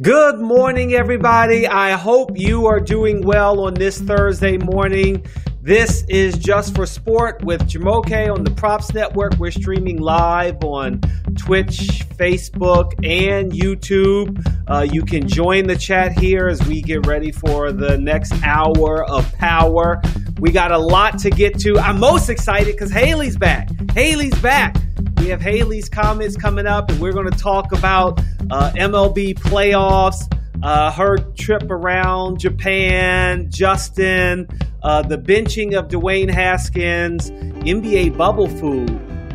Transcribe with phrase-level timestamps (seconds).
[0.00, 1.66] Good morning, everybody.
[1.66, 5.26] I hope you are doing well on this Thursday morning.
[5.60, 9.34] This is Just for Sport with Jumoke on the Props Network.
[9.38, 11.00] We're streaming live on
[11.36, 14.40] Twitch, Facebook, and YouTube.
[14.68, 19.04] Uh, you can join the chat here as we get ready for the next hour
[19.10, 20.00] of power.
[20.38, 21.76] We got a lot to get to.
[21.80, 23.68] I'm most excited because Hayley's back.
[23.94, 24.76] Hayley's back.
[25.20, 28.18] We have Hayley's comments coming up, and we're going to talk about
[28.50, 30.22] uh, MLB playoffs,
[30.62, 34.48] uh, her trip around Japan, Justin,
[34.82, 38.88] uh, the benching of Dwayne Haskins, NBA bubble food.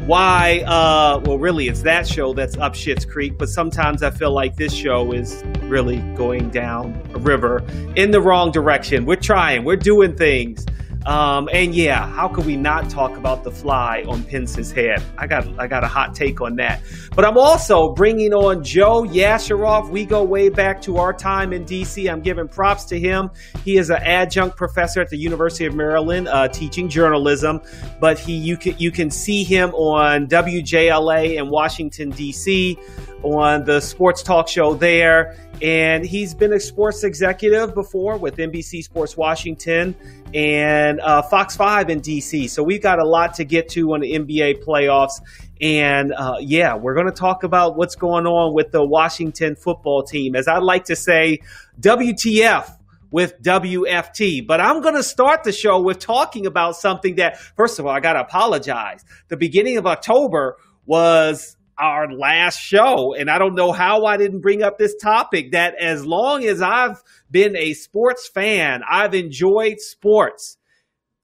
[0.08, 0.64] Why?
[0.66, 4.56] Uh, well, really, it's that show that's up Schitt's Creek, but sometimes I feel like
[4.56, 7.64] this show is really going down a river
[7.96, 9.06] in the wrong direction.
[9.06, 10.66] We're trying, we're doing things.
[11.06, 15.04] Um, and yeah, how could we not talk about the fly on Pence's head?
[15.18, 16.82] I got I got a hot take on that.
[17.16, 19.90] But I'm also bringing on Joe Yasharoff.
[19.90, 22.12] We go way back to our time in DC.
[22.12, 23.30] I'm giving props to him.
[23.64, 27.62] He is an adjunct professor at the University of Maryland, uh, teaching journalism.
[28.00, 32.80] But he you can you can see him on WJLA in Washington D.C.
[33.22, 35.38] on the sports talk show there.
[35.62, 39.96] And he's been a sports executive before with NBC Sports Washington
[40.36, 42.50] and uh, Fox 5 in DC.
[42.50, 45.22] So we've got a lot to get to on the NBA playoffs.
[45.62, 50.04] And uh, yeah, we're going to talk about what's going on with the Washington football
[50.04, 50.36] team.
[50.36, 51.40] As I like to say,
[51.80, 52.70] WTF
[53.12, 54.46] with WFT.
[54.46, 57.94] But I'm going to start the show with talking about something that, first of all,
[57.94, 59.06] I got to apologize.
[59.30, 63.14] The beginning of October was our last show.
[63.14, 66.62] And I don't know how I didn't bring up this topic that as long as
[66.62, 70.58] I've been a sports fan, I've enjoyed sports.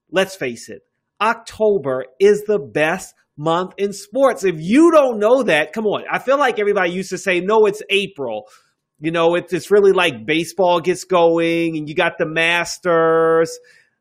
[0.09, 0.81] Let's face it,
[1.21, 4.43] October is the best month in sports.
[4.43, 6.03] If you don't know that, come on.
[6.11, 8.47] I feel like everybody used to say, no, it's April.
[8.99, 13.57] You know, it's, really like baseball gets going and you got the Masters.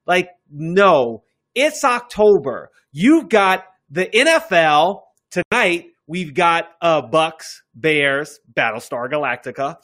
[0.07, 1.23] Like, no,
[1.55, 2.71] it's October.
[2.93, 9.77] You've got the NFL tonight We've got uh, Bucs, Bears, Battlestar Galactica.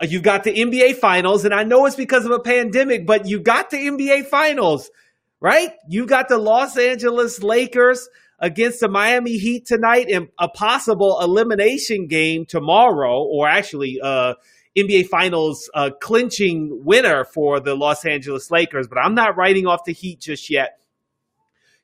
[0.00, 3.28] Uh, you've got the NBA Finals, and I know it's because of a pandemic, but
[3.28, 4.90] you got the NBA Finals,
[5.42, 5.72] right?
[5.86, 8.08] You got the Los Angeles Lakers
[8.38, 14.36] against the Miami Heat tonight, and a possible elimination game tomorrow, or actually, uh,
[14.78, 18.88] NBA Finals uh, clinching winner for the Los Angeles Lakers.
[18.88, 20.78] But I'm not writing off the Heat just yet.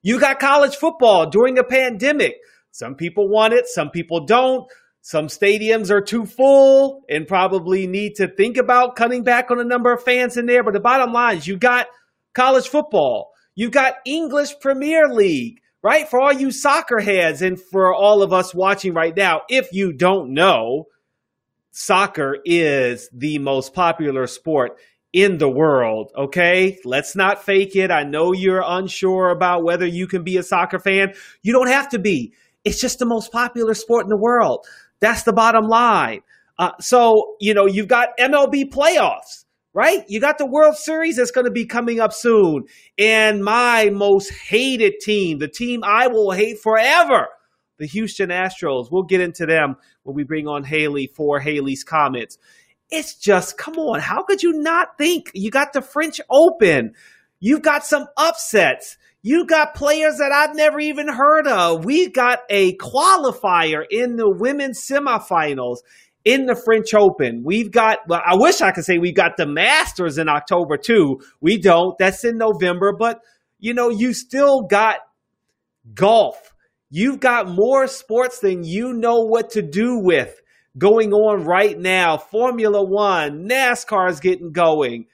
[0.00, 2.38] You got college football during a pandemic.
[2.70, 4.70] Some people want it, some people don't.
[5.02, 9.64] Some stadiums are too full and probably need to think about cutting back on the
[9.64, 10.62] number of fans in there.
[10.62, 11.86] But the bottom line is you got
[12.34, 16.08] college football, you've got English Premier League, right?
[16.08, 19.92] For all you soccer heads and for all of us watching right now, if you
[19.92, 20.84] don't know,
[21.72, 24.78] soccer is the most popular sport
[25.12, 26.78] in the world, okay?
[26.84, 27.90] Let's not fake it.
[27.90, 31.14] I know you're unsure about whether you can be a soccer fan.
[31.42, 32.34] You don't have to be.
[32.64, 34.66] It's just the most popular sport in the world.
[35.00, 36.20] That's the bottom line.
[36.58, 40.04] Uh, so, you know, you've got MLB playoffs, right?
[40.08, 42.64] You got the World Series that's going to be coming up soon.
[42.98, 47.28] And my most hated team, the team I will hate forever,
[47.78, 48.90] the Houston Astros.
[48.90, 52.36] We'll get into them when we bring on Hayley for Hayley's comments.
[52.90, 55.30] It's just, come on, how could you not think?
[55.32, 56.92] You got the French Open,
[57.38, 58.98] you've got some upsets.
[59.22, 61.84] You got players that I've never even heard of.
[61.84, 65.78] We got a qualifier in the women's semifinals
[66.24, 67.42] in the French Open.
[67.44, 71.20] We've got, well, I wish I could say we've got the Masters in October too.
[71.40, 71.98] We don't.
[71.98, 72.94] That's in November.
[72.98, 73.20] But,
[73.58, 74.98] you know, you still got
[75.92, 76.54] golf.
[76.90, 80.40] You've got more sports than you know what to do with
[80.78, 82.16] going on right now.
[82.16, 85.06] Formula One, NASCAR is getting going.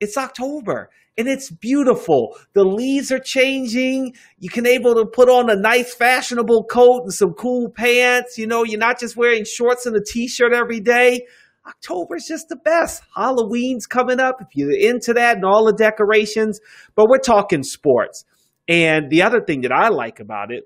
[0.00, 2.36] It's October and it's beautiful.
[2.54, 4.14] The leaves are changing.
[4.38, 8.38] You can able to put on a nice fashionable coat and some cool pants.
[8.38, 11.26] You know, you're not just wearing shorts and a t-shirt every day.
[11.66, 13.02] October is just the best.
[13.14, 16.58] Halloween's coming up if you're into that and all the decorations.
[16.94, 18.24] But we're talking sports.
[18.66, 20.64] And the other thing that I like about it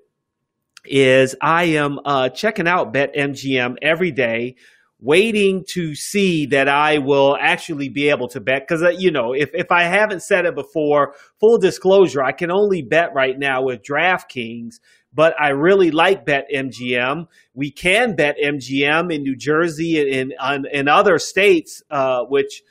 [0.85, 4.55] is I am uh, checking out BetMGM every day
[5.05, 8.67] waiting to see that I will actually be able to bet.
[8.67, 12.49] Because, uh, you know, if, if I haven't said it before, full disclosure, I can
[12.49, 14.79] only bet right now with DraftKings,
[15.13, 17.27] but I really like Bet MGM.
[17.53, 22.63] We can bet MGM in New Jersey and in, in other states, uh, which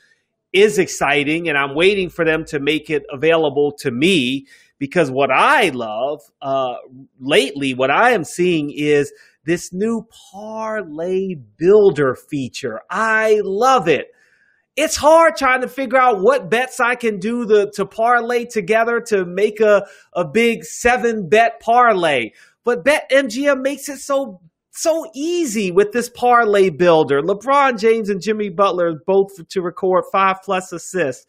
[0.51, 1.47] is exciting.
[1.47, 4.47] And I'm waiting for them to make it available to me
[4.77, 6.75] because what I love uh,
[7.19, 9.13] lately, what I am seeing is
[9.45, 12.81] this new parlay builder feature.
[12.89, 14.07] I love it.
[14.75, 18.99] It's hard trying to figure out what bets I can do to, to parlay together
[19.07, 22.31] to make a, a big seven bet parlay.
[22.65, 24.41] But BetMGM makes it so
[24.77, 27.21] so easy with this parlay builder.
[27.21, 31.25] LeBron James and Jimmy Butler both to record five plus assists.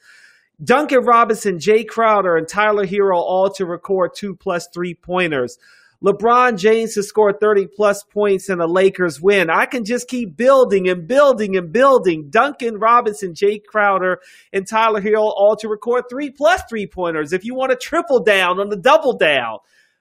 [0.64, 5.58] Duncan Robinson, Jae Crowder, and Tyler Herro all to record two plus three pointers.
[6.04, 9.48] LeBron James to score 30 plus points and the Lakers win.
[9.50, 12.28] I can just keep building and building and building.
[12.31, 14.19] Duncan Robinson, Jae Crowder,
[14.52, 17.32] and Tyler Hill all to record three plus three pointers.
[17.32, 19.58] If you want to triple down on the double down,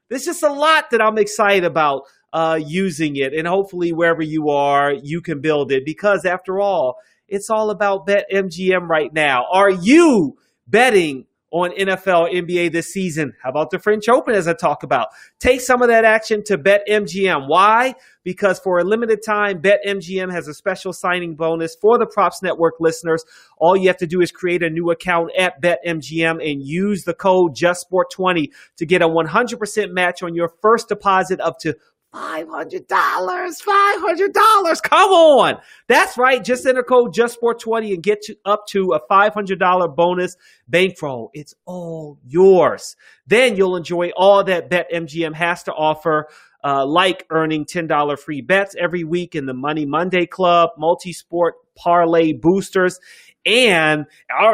[0.09, 2.03] there's just a lot that I'm excited about
[2.33, 3.33] uh, using it.
[3.33, 6.97] And hopefully, wherever you are, you can build it because, after all,
[7.27, 9.45] it's all about BetMGM right now.
[9.51, 10.37] Are you
[10.67, 11.25] betting
[11.55, 13.31] on NFL, NBA this season.
[13.41, 15.07] How about the French Open, as I talk about?
[15.39, 17.47] Take some of that action to BetMGM.
[17.47, 17.95] Why?
[18.25, 22.73] Because for a limited time, BetMGM has a special signing bonus for the Props Network
[22.81, 23.23] listeners.
[23.57, 27.13] All you have to do is create a new account at BetMGM and use the
[27.13, 31.77] code JustSport20 to get a 100% match on your first deposit up to
[32.15, 34.81] $500, $500.
[34.83, 35.57] Come on.
[35.87, 36.43] That's right.
[36.43, 41.29] Just enter code JustSport20 and get you up to a $500 bonus bankroll.
[41.33, 42.95] It's all yours.
[43.27, 46.27] Then you'll enjoy all that BetMGM has to offer.
[46.67, 51.53] Uh, like earning $10 free bets every week in the Money Monday Club, multi sport
[51.75, 52.99] parlay boosters,
[53.45, 54.07] and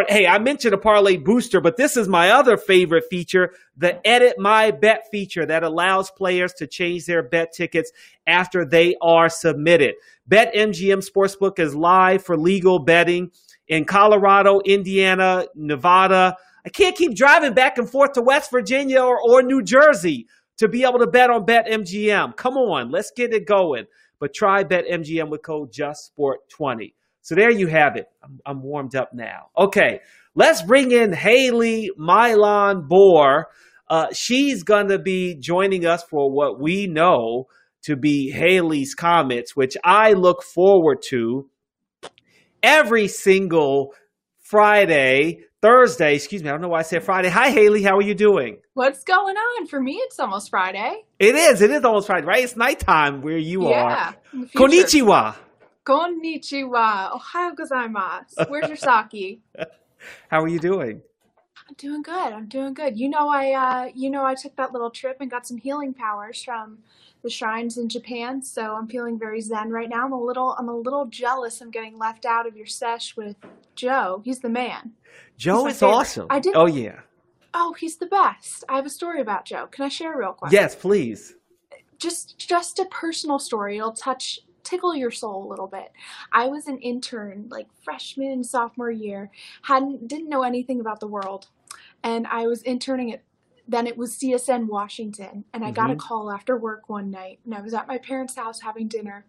[0.10, 4.38] hey, I mentioned a parlay booster, but this is my other favorite feature the edit
[4.38, 7.92] my bet feature that allows players to change their bet tickets
[8.28, 9.96] after they are submitted.
[10.30, 13.32] BetMGM Sportsbook is live for legal betting
[13.68, 16.36] in Colorado, Indiana, Nevada.
[16.66, 20.28] I can't keep driving back and forth to West Virginia or, or New Jersey
[20.62, 22.38] to be able to bet on BetMGM.
[22.38, 23.86] Come on, let's get it going.
[24.20, 26.94] But try BetMGM with code JustSport20.
[27.24, 28.06] So there you have it.
[28.24, 29.48] I'm, I'm warmed up now.
[29.58, 30.02] Okay,
[30.36, 33.48] let's bring in Hayley Milan Bour.
[33.90, 37.48] Uh, she's going to be joining us for what we know
[37.86, 41.50] to be Hayley's Comments, which I look forward to
[42.62, 43.96] every single
[44.38, 47.30] Friday, Thursday, excuse me, I don't know why I said Friday.
[47.30, 48.58] Hi, Hayley, how are you doing?
[48.74, 49.68] What's going on?
[49.68, 51.04] For me, it's almost Friday.
[51.20, 51.62] It is.
[51.62, 52.44] It is almost Friday, right?
[52.44, 54.48] It's nighttime where you yeah, are.
[54.56, 55.36] Konnichiwa.
[55.86, 57.12] Konnichiwa.
[57.12, 58.50] Ohayo gozaimasu.
[58.50, 59.42] Where's your sake?
[60.30, 61.04] How are you doing?
[61.70, 62.34] I'm doing good.
[62.34, 63.00] I'm doing good.
[63.00, 65.94] You know, I uh, you know I took that little trip and got some healing
[65.94, 66.80] powers from
[67.22, 70.06] the shrines in Japan, so I'm feeling very zen right now.
[70.06, 71.62] I'm a little I'm a little jealous.
[71.62, 73.36] I'm getting left out of your sesh with
[73.76, 74.22] Joe.
[74.26, 74.94] He's the man.
[75.42, 75.96] Joe is favorite.
[75.96, 76.28] awesome.
[76.30, 76.56] I did.
[76.56, 77.00] Oh yeah.
[77.56, 78.64] Oh, he's the best.
[78.70, 79.66] I have a story about Joe.
[79.72, 80.52] Can I share a real quick?
[80.52, 81.34] Yes, please.
[81.98, 83.78] Just just a personal story.
[83.78, 85.92] It'll touch tickle your soul a little bit.
[86.32, 89.32] I was an intern, like freshman, sophomore year,
[89.64, 91.48] hadn't didn't know anything about the world,
[92.04, 93.24] and I was interning at.
[93.68, 95.76] Then it was CSN Washington, and I mm-hmm.
[95.76, 96.08] got a mm-hmm.
[96.08, 99.26] call after work one night, and I was at my parents' house having dinner,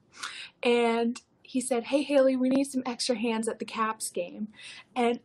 [0.63, 4.49] and he said, "Hey Hayley, we need some extra hands at the Caps game,"
[4.95, 5.21] and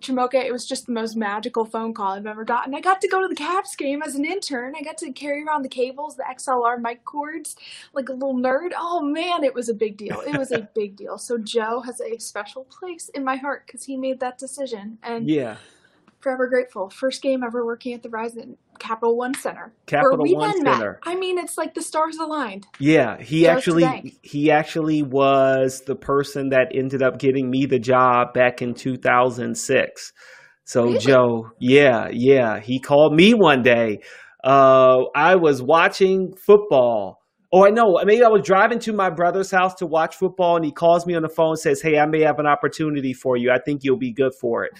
[0.00, 2.74] Jamocha, it was just the most magical phone call I've ever gotten.
[2.74, 4.74] I got to go to the Caps game as an intern.
[4.76, 7.56] I got to carry around the cables, the XLR mic cords,
[7.92, 8.70] like a little nerd.
[8.76, 10.20] Oh man, it was a big deal.
[10.20, 11.18] It was a big deal.
[11.18, 14.98] So Joe has a special place in my heart because he made that decision.
[15.02, 15.56] And yeah,
[16.20, 16.90] forever grateful.
[16.90, 19.72] First game ever working at the Verizon Capital One Center.
[19.86, 21.00] Capital One Center.
[21.04, 21.12] Met.
[21.12, 22.66] I mean, it's like the stars aligned.
[22.78, 28.32] Yeah, he actually he actually was the person that ended up getting me the job
[28.34, 30.12] back in 2006.
[30.64, 30.98] So really?
[30.98, 34.00] Joe, yeah, yeah, he called me one day.
[34.44, 37.22] Uh, I was watching football.
[37.50, 37.98] Oh, I know.
[38.04, 41.14] Maybe I was driving to my brother's house to watch football, and he calls me
[41.14, 43.50] on the phone and says, "Hey, I may have an opportunity for you.
[43.50, 44.72] I think you'll be good for it."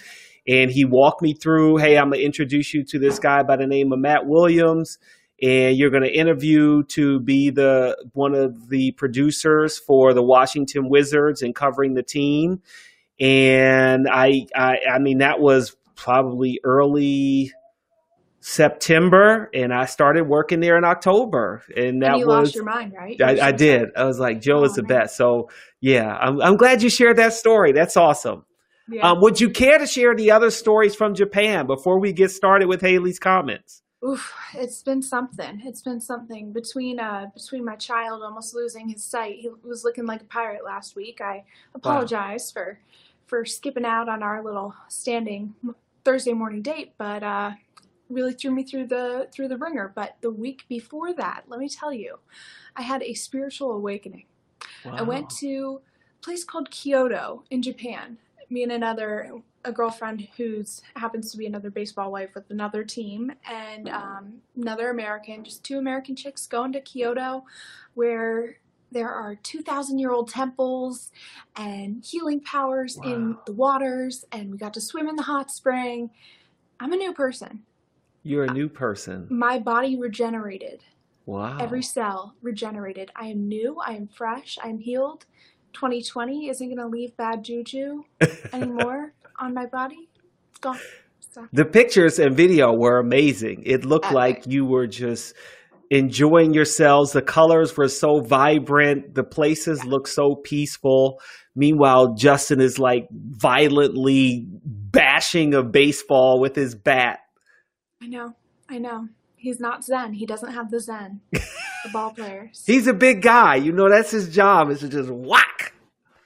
[0.49, 3.55] And he walked me through, hey, I'm going to introduce you to this guy by
[3.55, 4.97] the name of Matt Williams.
[5.41, 10.89] And you're going to interview to be the one of the producers for the Washington
[10.89, 12.61] Wizards and covering the team.
[13.19, 17.53] And I, I, I mean, that was probably early
[18.41, 21.61] September, and I started working there in October.
[21.75, 23.21] And that and you was lost your mind, right?
[23.21, 23.89] I, I did.
[23.95, 25.01] I was like, Joe oh, is the oh, man.
[25.01, 25.17] best.
[25.17, 27.71] So yeah, I'm, I'm glad you shared that story.
[27.71, 28.45] That's awesome.
[28.89, 29.09] Yeah.
[29.09, 32.67] Um, would you care to share the other stories from Japan before we get started
[32.67, 33.81] with Hayley's comments?
[34.05, 35.61] Oof, it's been something.
[35.65, 39.39] It's been something between uh between my child almost losing his sight.
[39.39, 41.19] He was looking like a pirate last week.
[41.19, 41.43] I
[41.75, 42.63] apologize wow.
[42.63, 42.79] for
[43.27, 45.53] for skipping out on our little standing
[46.05, 47.51] Thursday morning date, but uh
[48.09, 49.91] really threw me through the through the ringer.
[49.93, 52.19] But the week before that, let me tell you,
[52.77, 54.25] I had a spiritual awakening.
[54.85, 54.95] Wow.
[54.95, 55.81] I went to
[56.19, 58.17] a place called Kyoto in Japan.
[58.49, 59.31] Me and another
[59.65, 64.89] a girlfriend who's happens to be another baseball wife with another team and um, another
[64.89, 67.43] American, just two American chicks going to Kyoto,
[67.93, 68.57] where
[68.91, 71.11] there are 2,000 year old temples
[71.55, 73.11] and healing powers wow.
[73.11, 76.09] in the waters, and we got to swim in the hot spring.
[76.79, 77.63] I'm a new person.
[78.23, 79.27] You're a new person.
[79.29, 80.83] My body regenerated.
[81.25, 81.57] Wow.
[81.59, 83.11] Every cell regenerated.
[83.15, 83.79] I am new.
[83.85, 84.57] I am fresh.
[84.63, 85.25] I am healed.
[85.73, 88.03] 2020 isn't going to leave bad juju
[88.53, 90.09] anymore on my body.
[90.49, 90.79] It's gone.
[91.31, 91.47] So.
[91.53, 93.63] The pictures and video were amazing.
[93.65, 94.15] It looked Epic.
[94.15, 95.35] like you were just
[95.91, 97.11] enjoying yourselves.
[97.11, 99.15] The colors were so vibrant.
[99.15, 99.91] The places yeah.
[99.91, 101.21] look so peaceful.
[101.55, 107.19] Meanwhile, Justin is like violently bashing a baseball with his bat.
[108.01, 108.35] I know.
[108.69, 109.07] I know.
[109.35, 110.13] He's not Zen.
[110.13, 111.21] He doesn't have the Zen.
[111.31, 111.41] the
[111.91, 112.63] ball players.
[112.65, 113.55] He's a big guy.
[113.55, 115.58] You know, that's his job is to just whack.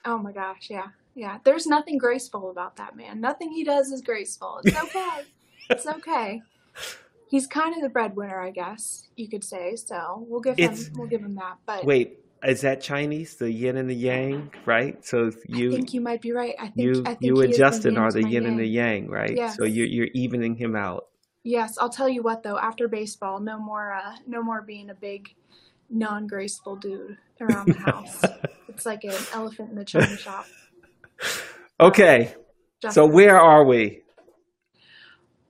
[0.05, 0.67] Oh my gosh.
[0.69, 0.87] Yeah.
[1.15, 1.39] Yeah.
[1.43, 3.21] There's nothing graceful about that man.
[3.21, 4.61] Nothing he does is graceful.
[4.63, 5.21] It's okay.
[5.69, 6.41] it's okay
[7.33, 9.75] he's kind of the breadwinner, I guess you could say.
[9.75, 11.57] So we'll give it's, him we'll give him that.
[11.65, 13.35] But wait, is that Chinese?
[13.35, 15.03] The yin and the yang, right?
[15.03, 16.53] So you, I think you might be right.
[16.59, 18.45] I think you, I think you and Justin are the yin yang.
[18.45, 19.33] and the yang, right?
[19.35, 19.57] Yes.
[19.57, 21.07] So you're you're evening him out.
[21.43, 22.59] Yes, I'll tell you what though.
[22.59, 25.33] After baseball, no more, uh, no more being a big,
[25.93, 28.23] non-graceful dude around the house.
[28.67, 30.45] it's like an elephant in the china shop.
[31.79, 32.33] Okay,
[32.89, 34.03] so where are we?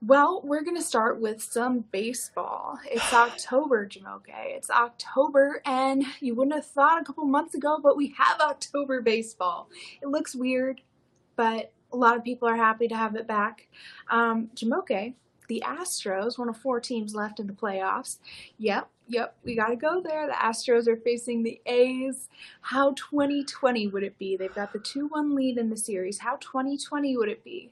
[0.06, 2.78] Well, we're going to start with some baseball.
[2.92, 4.26] It's October, Jumoke.
[4.28, 9.02] It's October, and you wouldn't have thought a couple months ago, but we have October
[9.02, 9.70] baseball.
[10.02, 10.82] It looks weird,
[11.38, 13.70] but a lot of people are happy to have it back.
[14.10, 15.14] Um, Jumoke,
[15.48, 18.18] the Astros, one of four teams left in the playoffs.
[18.58, 20.28] Yep, yep, we got to go there.
[20.28, 22.30] The Astros are facing the A's.
[22.62, 24.38] How 2020 would it be?
[24.38, 26.20] They've got the 2 1 lead in the series.
[26.20, 27.72] How 2020 would it be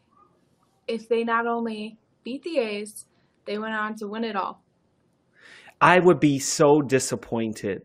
[0.87, 3.05] if they not only beat the A's.
[3.45, 4.61] They went on to win it all.
[5.79, 7.81] I would be so disappointed.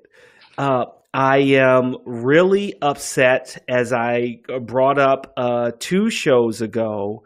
[0.59, 7.25] Uh, I am really upset, as I brought up uh, two shows ago,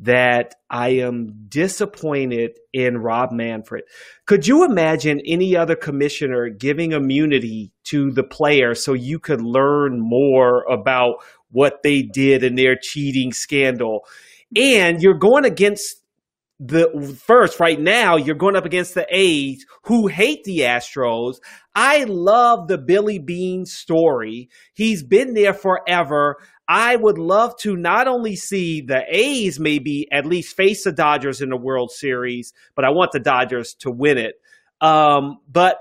[0.00, 3.84] that I am disappointed in Rob Manfred.
[4.26, 9.98] Could you imagine any other commissioner giving immunity to the player so you could learn
[10.00, 11.16] more about
[11.50, 14.06] what they did in their cheating scandal?
[14.56, 15.96] And you're going against
[16.60, 21.36] the first right now you're going up against the A's who hate the Astros.
[21.74, 24.48] I love the Billy Beane story.
[24.74, 26.36] He's been there forever.
[26.68, 31.40] I would love to not only see the A's maybe at least face the Dodgers
[31.40, 34.34] in the World Series, but I want the Dodgers to win it.
[34.82, 35.80] Um, but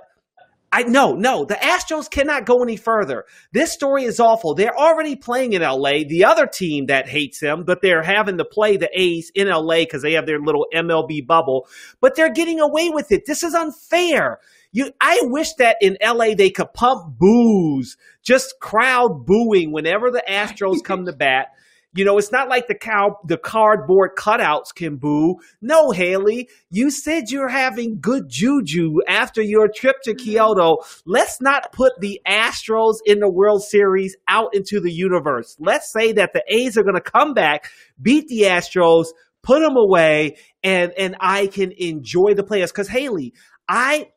[0.72, 3.26] I no, no, the Astros cannot go any further.
[3.52, 4.54] This story is awful.
[4.54, 6.04] They're already playing in LA.
[6.08, 9.80] The other team that hates them, but they're having to play the A's in LA
[9.80, 11.68] because they have their little MLB bubble.
[12.02, 13.26] But they're getting away with it.
[13.26, 14.40] This is unfair.
[14.72, 20.24] You, I wish that in LA they could pump booze, just crowd booing whenever the
[20.28, 21.48] Astros come to bat.
[21.94, 25.38] You know, it's not like the cow, the cardboard cutouts can boo.
[25.62, 30.24] No, Hayley, you said you're having good juju after your trip to mm-hmm.
[30.24, 30.78] Kyoto.
[31.08, 35.56] Let's not put the Astros in the World Series out into the universe.
[35.60, 39.08] Let's say that the A's are going to come back, beat the Astros,
[39.42, 42.72] put them away, and and I can enjoy the players.
[42.72, 43.34] Because Hayley,
[43.68, 44.10] I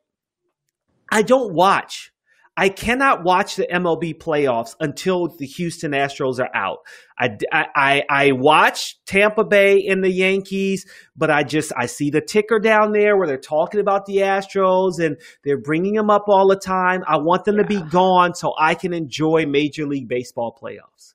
[1.11, 2.13] I don't watch
[2.61, 6.81] I cannot watch the MLB playoffs until the Houston Astros are out.
[7.19, 10.85] I, I, I watch Tampa Bay and the Yankees,
[11.17, 15.03] but I just I see the ticker down there where they're talking about the Astros
[15.03, 17.03] and they're bringing them up all the time.
[17.09, 17.63] I want them yeah.
[17.63, 21.15] to be gone so I can enjoy Major League Baseball playoffs.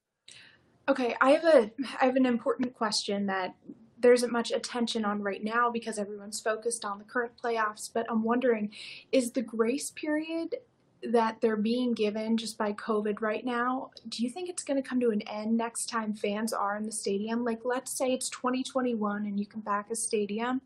[0.90, 1.72] Okay, I have a
[2.02, 3.54] I have an important question that
[4.06, 7.90] there isn't much attention on right now because everyone's focused on the current playoffs.
[7.92, 8.70] But I'm wondering,
[9.12, 10.58] is the grace period
[11.02, 14.88] that they're being given just by COVID right now, do you think it's going to
[14.88, 17.44] come to an end next time fans are in the stadium?
[17.44, 20.62] Like, let's say it's 2021 and you can back a stadium.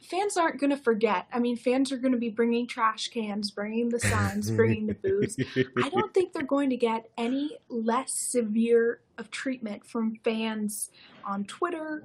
[0.00, 1.26] Fans aren't going to forget.
[1.32, 4.94] I mean, fans are going to be bringing trash cans, bringing the signs, bringing the
[4.94, 5.36] booze.
[5.82, 10.90] I don't think they're going to get any less severe of treatment from fans
[11.24, 12.04] on Twitter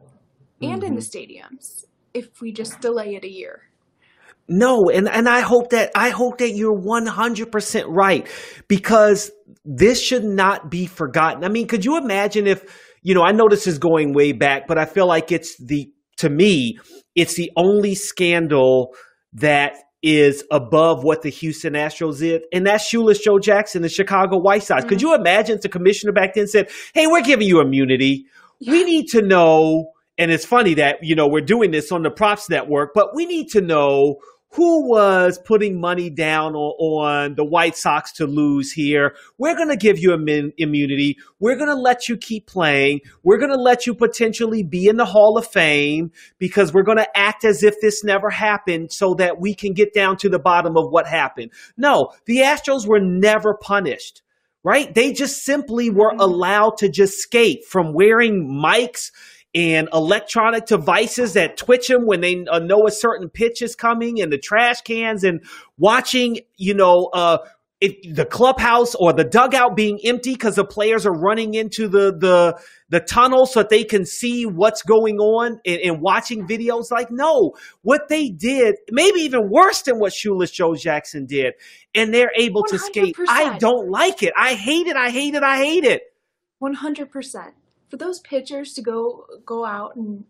[0.61, 0.83] and mm-hmm.
[0.83, 1.33] in the mm-hmm.
[1.33, 3.63] stadiums if we just delay it a year.
[4.49, 8.27] No, and, and I hope that I hope that you're 100% right
[8.69, 9.29] because
[9.65, 11.43] this should not be forgotten.
[11.43, 12.63] I mean, could you imagine if,
[13.01, 15.91] you know, I know this is going way back, but I feel like it's the
[16.19, 16.79] to me,
[17.13, 18.95] it's the only scandal
[19.33, 24.37] that is above what the Houston Astros did, and that's Shoeless Joe Jackson, the Chicago
[24.37, 24.81] White Sox.
[24.81, 24.89] Mm-hmm.
[24.89, 28.25] Could you imagine if the commissioner back then said, "Hey, we're giving you immunity.
[28.59, 28.71] Yeah.
[28.71, 32.11] We need to know." And it's funny that you know we're doing this on the
[32.11, 34.17] Props Network, but we need to know
[34.51, 39.15] who was putting money down on, on, the White Sox to lose here.
[39.37, 41.17] We're going to give you Im- immunity.
[41.39, 43.01] We're going to let you keep playing.
[43.23, 46.97] We're going to let you potentially be in the Hall of Fame because we're going
[46.97, 50.39] to act as if this never happened so that we can get down to the
[50.39, 51.51] bottom of what happened.
[51.75, 54.21] No, the Astros were never punished
[54.63, 54.93] right?
[54.93, 56.19] They just simply were mm-hmm.
[56.19, 59.11] allowed to just skate from wearing mics
[59.57, 64.21] and electronic devices that twitch them when they uh, know a certain pitch is coming
[64.21, 65.43] and the trash cans and
[65.79, 67.39] watching, you know, uh,
[67.81, 72.11] if the clubhouse or the dugout being empty because the players are running into the
[72.11, 72.59] the
[72.89, 76.91] the tunnel so that they can see what's going on and, and, watching videos.
[76.91, 81.53] Like no what they did maybe even worse than what shoeless joe jackson did
[81.93, 82.67] and they're able 100%.
[82.69, 84.33] to skate i don't like it.
[84.37, 84.95] I hate it.
[84.95, 85.43] I hate it.
[85.43, 86.01] I hate it.
[86.61, 87.51] 100%
[87.89, 90.25] for those pitchers to go go out and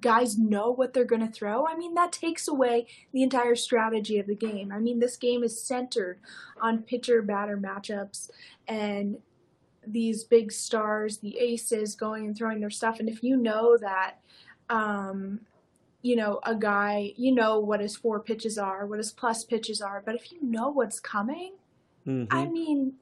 [0.00, 4.18] guys know what they're going to throw, I mean, that takes away the entire strategy
[4.18, 4.72] of the game.
[4.72, 6.18] I mean, this game is centered
[6.60, 8.30] on pitcher batter matchups
[8.66, 9.18] and
[9.86, 13.00] these big stars, the aces going and throwing their stuff.
[13.00, 14.16] And if you know that,
[14.70, 15.40] um,
[16.02, 19.80] you know, a guy, you know what his four pitches are, what his plus pitches
[19.80, 21.54] are, but if you know what's coming,
[22.06, 22.32] mm-hmm.
[22.34, 22.94] I mean,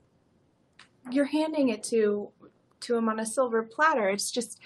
[1.10, 2.30] you're handing it to
[2.80, 4.08] to him on a silver platter.
[4.08, 4.58] It's just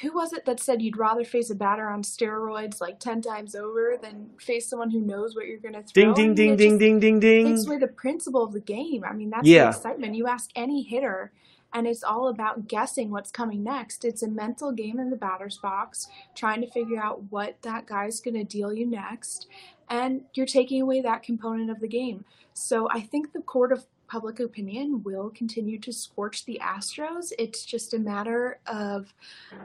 [0.00, 3.54] who was it that said you'd rather face a batter on steroids like 10 times
[3.54, 6.14] over than face someone who knows what you're going to throw?
[6.14, 7.46] Ding, ding, ding, ding, ding, ding, ding.
[7.46, 9.04] It's away the principle of the game.
[9.04, 9.64] I mean, that's yeah.
[9.64, 10.14] the excitement.
[10.14, 11.32] You ask any hitter,
[11.72, 14.04] and it's all about guessing what's coming next.
[14.04, 18.20] It's a mental game in the batter's box, trying to figure out what that guy's
[18.20, 19.46] going to deal you next,
[19.88, 22.24] and you're taking away that component of the game.
[22.52, 27.32] So I think the court of public opinion will continue to scorch the Astros.
[27.38, 29.12] It's just a matter of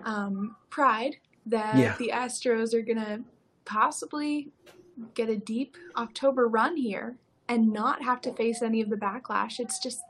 [0.03, 1.95] um, pride that yeah.
[1.97, 3.21] the Astros are going to
[3.65, 4.49] possibly
[5.13, 7.15] get a deep October run here
[7.49, 9.59] and not have to face any of the backlash.
[9.59, 10.01] It's just,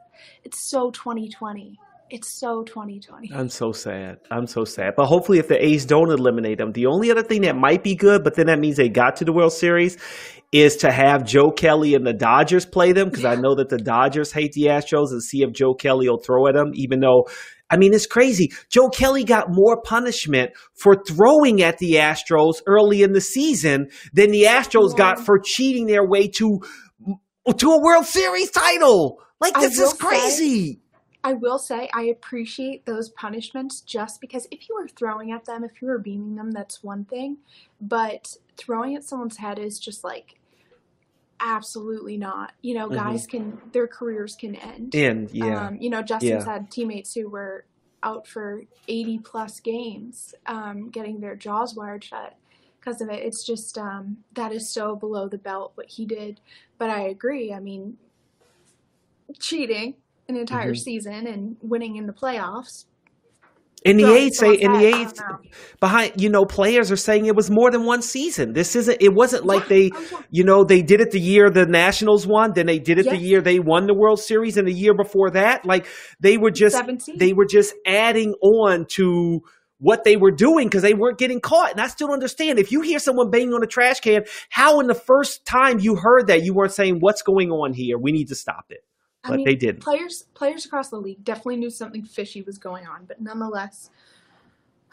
[0.44, 1.80] it's so 2020.
[2.10, 3.32] It's so 2020.
[3.34, 4.18] I'm so sad.
[4.30, 4.94] I'm so sad.
[4.96, 7.96] But hopefully, if the A's don't eliminate them, the only other thing that might be
[7.96, 9.98] good, but then that means they got to the World Series,
[10.52, 13.32] is to have Joe Kelly and the Dodgers play them because yeah.
[13.32, 16.48] I know that the Dodgers hate the Astros and see if Joe Kelly will throw
[16.48, 17.28] at them, even though.
[17.70, 18.52] I mean, it's crazy.
[18.70, 24.30] Joe Kelly got more punishment for throwing at the Astros early in the season than
[24.30, 26.60] the Astros got for cheating their way to
[27.58, 29.20] to a World Series title.
[29.40, 30.74] Like this is crazy.
[30.74, 30.83] Say,
[31.24, 35.64] I will say I appreciate those punishments just because if you were throwing at them,
[35.64, 37.38] if you were beaming them, that's one thing.
[37.80, 40.40] But throwing at someone's head is just like
[41.40, 42.54] absolutely not.
[42.62, 42.96] You know, mm-hmm.
[42.96, 44.96] guys can their careers can end.
[44.96, 45.68] End, yeah.
[45.68, 46.54] Um, you know, Justin's yeah.
[46.54, 47.66] had teammates who were
[48.04, 52.36] out for 80 plus games, um, getting their jaws wired shut
[52.80, 53.24] because of it.
[53.24, 56.42] It's just um, that is so below the belt what he did.
[56.78, 57.54] But I agree.
[57.54, 57.98] I mean,
[59.40, 59.96] cheating
[60.36, 60.76] an entire mm-hmm.
[60.76, 62.86] season and winning in the playoffs
[63.84, 65.22] in the eighth, say in the eighth,
[65.80, 68.54] behind you know, players are saying it was more than one season.
[68.54, 69.02] This isn't.
[69.02, 69.92] It wasn't like they,
[70.30, 73.16] you know, they did it the year the Nationals won, then they did it yes.
[73.16, 75.86] the year they won the World Series, and the year before that, like
[76.20, 77.18] they were just 17.
[77.18, 79.42] they were just adding on to
[79.80, 81.72] what they were doing because they weren't getting caught.
[81.72, 82.60] And I still understand.
[82.60, 85.96] If you hear someone banging on a trash can, how in the first time you
[85.96, 87.98] heard that you weren't saying, "What's going on here?
[87.98, 88.86] We need to stop it."
[89.24, 89.82] I but mean, they didn't.
[89.82, 93.90] Players players across the league definitely knew something fishy was going on, but nonetheless.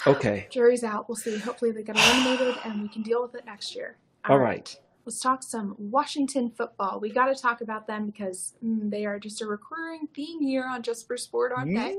[0.07, 0.47] Okay.
[0.51, 1.11] Jury's out.
[1.11, 1.37] We'll see.
[1.37, 3.99] Hopefully they get eliminated and we can deal with it next year.
[4.25, 4.49] All, All right.
[4.49, 4.77] right.
[5.05, 7.01] Let's talk some Washington football.
[7.01, 10.65] We got to talk about them because mm, they are just a recurring theme here
[10.65, 11.97] on Just for Sport, aren't they?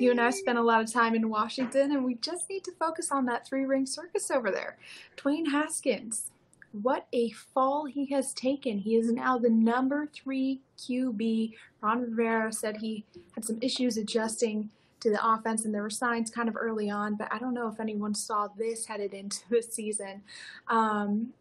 [0.00, 2.72] You and I spent a lot of time in Washington, and we just need to
[2.78, 4.78] focus on that three ring circus over there.
[5.16, 6.30] Dwayne Haskins,
[6.72, 8.78] what a fall he has taken.
[8.78, 11.54] He is now the number three QB.
[11.80, 13.04] Ron Rivera said he
[13.34, 17.14] had some issues adjusting to the offense, and there were signs kind of early on,
[17.14, 20.22] but I don't know if anyone saw this headed into the season.
[20.68, 21.32] Um,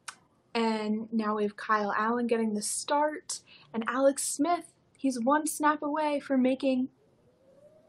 [0.53, 3.41] and now we have Kyle Allen getting the start,
[3.73, 4.73] and Alex Smith.
[4.97, 6.89] He's one snap away from making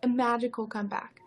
[0.03, 1.21] a magical comeback.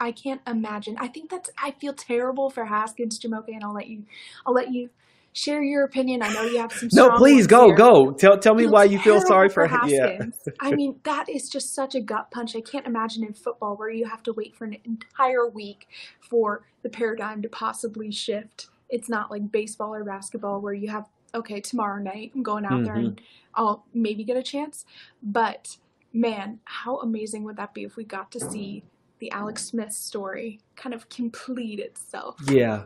[0.00, 0.96] I can't imagine.
[0.98, 1.50] I think that's.
[1.60, 4.04] I feel terrible for Haskins, Jumoke, and I'll let you.
[4.46, 4.90] I'll let you
[5.38, 6.22] share your opinion.
[6.22, 6.88] I know you have some.
[6.92, 7.76] no, please go here.
[7.76, 8.12] go.
[8.12, 10.38] Tell tell me why you feel sorry for, for Haskins.
[10.46, 10.52] Yeah.
[10.60, 12.56] I mean, that is just such a gut punch.
[12.56, 15.86] I can't imagine in football where you have to wait for an entire week
[16.20, 18.68] for the paradigm to possibly shift.
[18.88, 22.72] It's not like baseball or basketball where you have okay tomorrow night I'm going out
[22.72, 22.84] mm-hmm.
[22.84, 23.20] there and.
[23.58, 24.84] I'll maybe get a chance,
[25.20, 25.76] but
[26.12, 28.84] man, how amazing would that be if we got to see
[29.18, 32.36] the Alex Smith story kind of complete itself?
[32.48, 32.84] Yeah.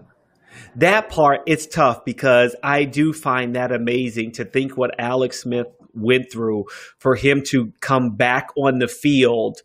[0.77, 5.67] That part, it's tough because I do find that amazing to think what Alex Smith
[5.95, 6.65] went through
[6.99, 9.61] for him to come back on the field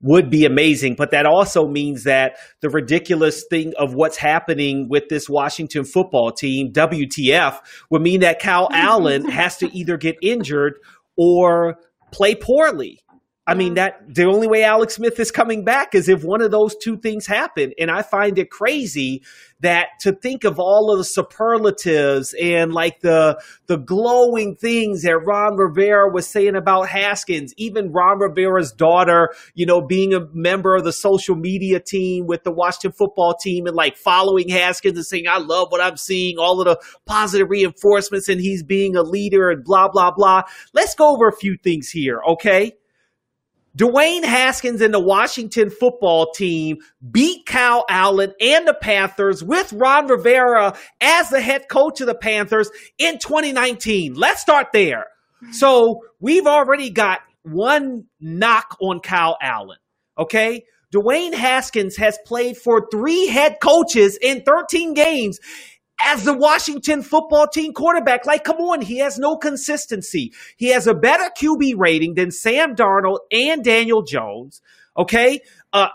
[0.00, 0.94] would be amazing.
[0.94, 6.32] But that also means that the ridiculous thing of what's happening with this Washington football
[6.32, 7.58] team, WTF,
[7.90, 10.78] would mean that Cal Allen has to either get injured
[11.16, 11.78] or
[12.10, 13.00] play poorly.
[13.48, 16.50] I mean that the only way Alex Smith is coming back is if one of
[16.50, 17.72] those two things happen.
[17.78, 19.22] And I find it crazy
[19.60, 25.16] that to think of all of the superlatives and like the the glowing things that
[25.18, 30.74] Ron Rivera was saying about Haskins, even Ron Rivera's daughter, you know, being a member
[30.74, 35.06] of the social media team with the Washington football team and like following Haskins and
[35.06, 39.02] saying, I love what I'm seeing, all of the positive reinforcements and he's being a
[39.02, 40.42] leader and blah, blah, blah.
[40.74, 42.72] Let's go over a few things here, okay?
[43.76, 46.78] Dwayne Haskins and the Washington football team
[47.10, 52.14] beat Kyle Allen and the Panthers with Ron Rivera as the head coach of the
[52.14, 54.14] Panthers in 2019.
[54.14, 55.06] Let's start there.
[55.42, 55.52] Mm-hmm.
[55.52, 59.78] So we've already got one knock on Kyle Allen.
[60.18, 60.64] Okay.
[60.94, 65.38] Dwayne Haskins has played for three head coaches in 13 games
[66.04, 68.26] as the Washington football team quarterback.
[68.26, 70.32] Like, come on, he has no consistency.
[70.56, 74.60] He has a better QB rating than Sam Darnold and Daniel Jones.
[74.96, 75.40] Okay.
[75.72, 75.88] Uh,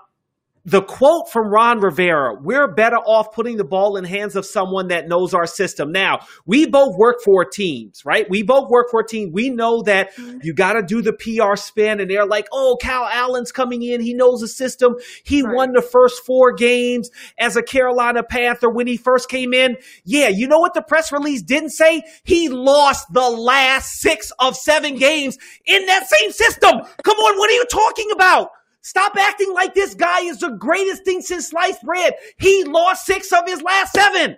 [0.64, 4.90] the quote from Ron Rivera, we're better off putting the ball in hands of someone
[4.90, 5.92] that knows our system.
[5.92, 8.30] Now, we both work for teams, right?
[8.30, 9.32] We both work for a team.
[9.34, 10.40] We know that mm-hmm.
[10.44, 14.02] you got to do the PR spin and they're like, "Oh, Cal Allen's coming in.
[14.02, 14.96] He knows the system.
[15.24, 15.56] He right.
[15.56, 20.28] won the first 4 games as a Carolina Panther when he first came in." Yeah,
[20.28, 22.04] you know what the press release didn't say?
[22.24, 26.82] He lost the last 6 of 7 games in that same system.
[27.04, 28.50] Come on, what are you talking about?
[28.82, 32.16] Stop acting like this guy is the greatest thing since sliced bread.
[32.38, 34.38] He lost six of his last seven.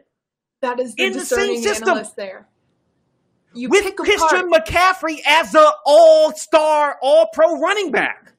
[0.62, 2.48] That is the in the same system there.
[3.54, 8.33] You with Christian McCaffrey as the all-star, all-pro running back.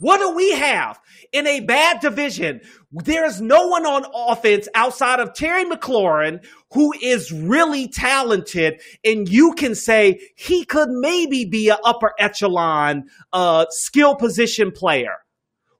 [0.00, 1.00] What do we have
[1.32, 7.30] in a bad division there's no one on offense outside of Terry McLaurin who is
[7.30, 14.14] really talented, and you can say he could maybe be an upper echelon uh, skill
[14.14, 15.16] position player.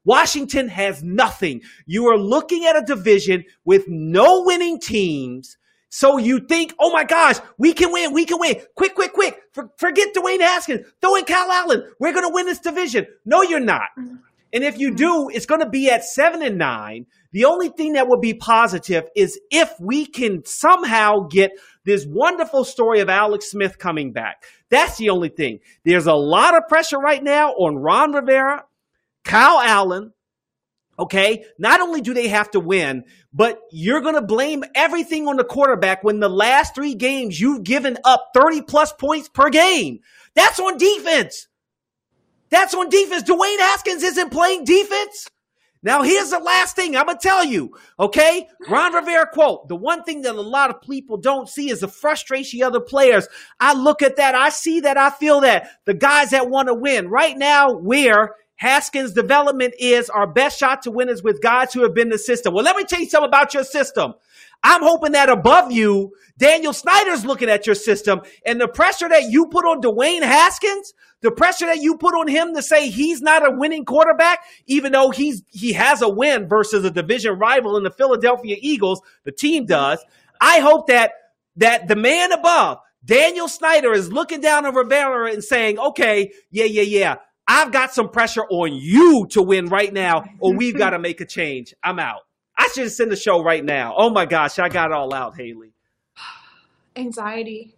[0.04, 1.62] Washington has nothing.
[1.86, 5.56] You are looking at a division with no winning teams.
[5.90, 8.56] So you think, oh my gosh, we can win, we can win.
[8.74, 9.40] Quick, quick, quick.
[9.52, 10.86] For, forget Dwayne Haskins.
[11.00, 11.82] Throw in Kyle Allen.
[11.98, 13.06] We're going to win this division.
[13.24, 13.88] No, you're not.
[13.98, 14.16] Mm-hmm.
[14.52, 17.06] And if you do, it's going to be at seven and nine.
[17.32, 21.52] The only thing that would be positive is if we can somehow get
[21.84, 24.44] this wonderful story of Alex Smith coming back.
[24.70, 25.60] That's the only thing.
[25.84, 28.64] There's a lot of pressure right now on Ron Rivera,
[29.24, 30.12] Kyle Allen.
[30.98, 31.44] Okay.
[31.58, 35.44] Not only do they have to win, but you're going to blame everything on the
[35.44, 40.00] quarterback when the last three games you've given up 30 plus points per game.
[40.34, 41.46] That's on defense.
[42.50, 43.24] That's on defense.
[43.24, 45.28] Dwayne Haskins isn't playing defense.
[45.80, 48.48] Now, here's the last thing I'm going to tell you, okay?
[48.68, 51.88] Ron Rivera quote, the one thing that a lot of people don't see is the
[51.88, 53.28] frustration of the players.
[53.60, 55.68] I look at that, I see that, I feel that.
[55.84, 57.08] The guys that want to win.
[57.08, 61.82] Right now, where Haskins' development is our best shot to win is with guys who
[61.82, 62.52] have been the system.
[62.54, 64.14] Well, let me tell you something about your system.
[64.64, 69.30] I'm hoping that above you, Daniel Snyder's looking at your system and the pressure that
[69.30, 73.22] you put on Dwayne Haskins, the pressure that you put on him to say he's
[73.22, 77.76] not a winning quarterback, even though he's he has a win versus a division rival
[77.76, 80.04] in the Philadelphia Eagles, the team does.
[80.40, 81.12] I hope that
[81.56, 86.64] that the man above, Daniel Snyder, is looking down on Rivera and saying, okay, yeah,
[86.64, 87.16] yeah, yeah.
[87.48, 91.20] I've got some pressure on you to win right now, or we've got to make
[91.22, 91.74] a change.
[91.82, 92.20] I'm out.
[92.56, 93.94] I should send the show right now.
[93.96, 95.72] Oh my gosh, I got it all out, Hayley.
[96.96, 97.74] Anxiety.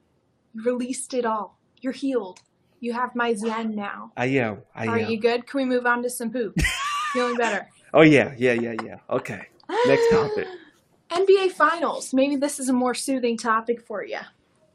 [0.55, 1.59] You released it all.
[1.81, 2.41] You're healed.
[2.81, 4.13] You have my zen now.
[4.17, 4.63] I am.
[4.75, 5.11] I Are am.
[5.11, 5.47] you good?
[5.47, 6.57] Can we move on to some poop?
[7.13, 7.69] Feeling better.
[7.93, 8.97] Oh yeah, yeah, yeah, yeah.
[9.09, 9.47] Okay.
[9.87, 10.47] Next topic.
[11.11, 12.15] NBA Finals.
[12.15, 14.19] Maybe this is a more soothing topic for you.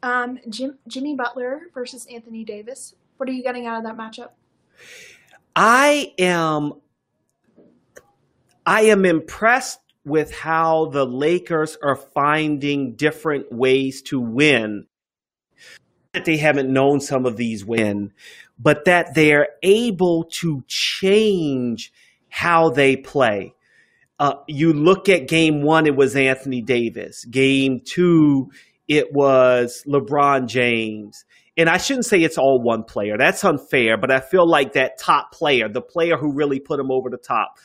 [0.03, 2.93] Um, Jim, Jimmy Butler versus Anthony Davis.
[3.17, 4.29] What are you getting out of that matchup?
[5.55, 6.73] I am.
[8.65, 14.87] I am impressed with how the Lakers are finding different ways to win.
[16.13, 18.13] That they haven't known some of these win,
[18.57, 21.91] but that they're able to change
[22.29, 23.53] how they play.
[24.17, 27.25] Uh, you look at game one, it was Anthony Davis.
[27.25, 28.49] Game two,
[28.87, 31.25] it was LeBron James.
[31.57, 33.17] And I shouldn't say it's all one player.
[33.17, 36.91] That's unfair, but I feel like that top player, the player who really put them
[36.91, 37.57] over the top,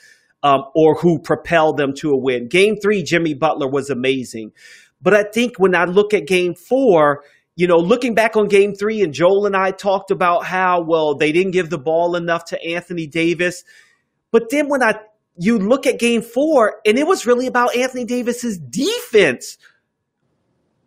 [0.42, 2.48] um, or who propelled them to a win.
[2.48, 4.52] Game three, Jimmy Butler was amazing.
[5.02, 7.24] But I think when I look at game four,
[7.56, 11.16] you know, looking back on game three, and Joel and I talked about how, well,
[11.16, 13.64] they didn't give the ball enough to Anthony Davis.
[14.30, 15.00] But then when I
[15.36, 19.56] you look at game four, and it was really about Anthony Davis's defense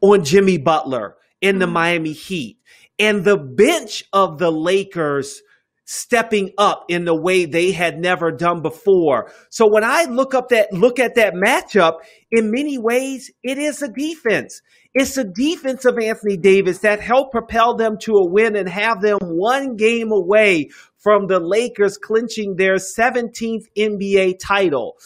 [0.02, 1.74] on Jimmy Butler in the mm-hmm.
[1.74, 2.60] Miami Heat.
[3.00, 5.42] And the bench of the Lakers
[5.86, 9.32] stepping up in the way they had never done before.
[9.50, 12.00] So when I look up that look at that matchup,
[12.32, 14.62] in many ways, it is a defense.
[14.94, 19.02] It's the defense of Anthony Davis that helped propel them to a win and have
[19.02, 24.98] them one game away from the Lakers clinching their 17th NBA title.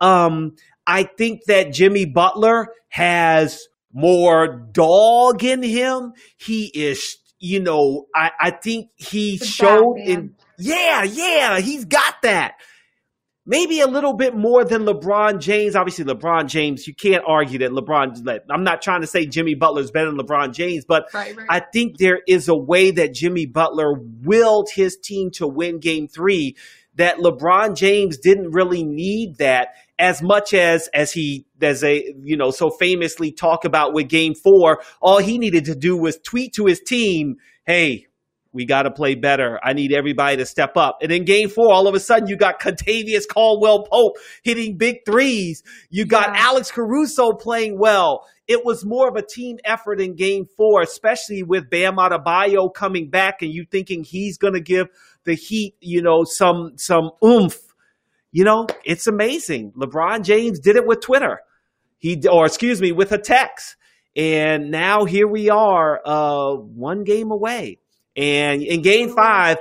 [0.00, 0.56] Um,
[0.86, 6.12] I think that Jimmy Butler has more dog in him.
[6.36, 12.54] He is, you know, I, I think he showed in, yeah, yeah, he's got that
[13.46, 15.76] maybe a little bit more than LeBron James.
[15.76, 18.42] Obviously, LeBron James, you can't argue that LeBron.
[18.50, 21.46] I'm not trying to say Jimmy Butler is better than LeBron James, but right, right.
[21.48, 26.08] I think there is a way that Jimmy Butler willed his team to win Game
[26.08, 26.56] Three.
[26.96, 32.36] That LeBron James didn't really need that as much as as he as a you
[32.36, 34.82] know so famously talk about with Game Four.
[35.00, 38.06] All he needed to do was tweet to his team, "Hey,
[38.56, 39.60] we got to play better.
[39.62, 40.98] I need everybody to step up.
[41.02, 45.04] And in game four, all of a sudden, you got Kentavious Caldwell Pope hitting big
[45.04, 45.62] threes.
[45.90, 46.46] You got yeah.
[46.46, 48.26] Alex Caruso playing well.
[48.48, 53.10] It was more of a team effort in game four, especially with Bam Adebayo coming
[53.10, 54.86] back and you thinking he's going to give
[55.24, 57.58] the Heat, you know, some some oomph.
[58.32, 59.72] You know, it's amazing.
[59.72, 61.40] LeBron James did it with Twitter.
[61.98, 63.76] He or excuse me, with a text.
[64.14, 67.80] And now here we are, uh, one game away
[68.16, 69.58] and in game five,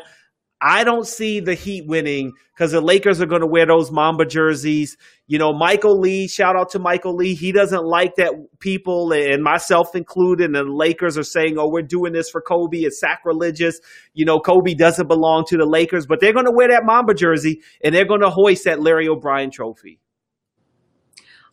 [0.68, 4.26] I don't see the Heat winning because the Lakers are going to wear those Mamba
[4.26, 4.98] jerseys.
[5.28, 7.36] You know, Michael Lee, shout out to Michael Lee.
[7.36, 11.84] He doesn't like that people, and myself included, and the Lakers are saying, oh, we're
[11.84, 12.80] doing this for Kobe.
[12.80, 13.80] It's sacrilegious.
[14.16, 17.14] You know, Kobe doesn't belong to the Lakers, but they're going to wear that Mamba
[17.14, 20.00] jersey and they're going to hoist that Larry O'Brien trophy.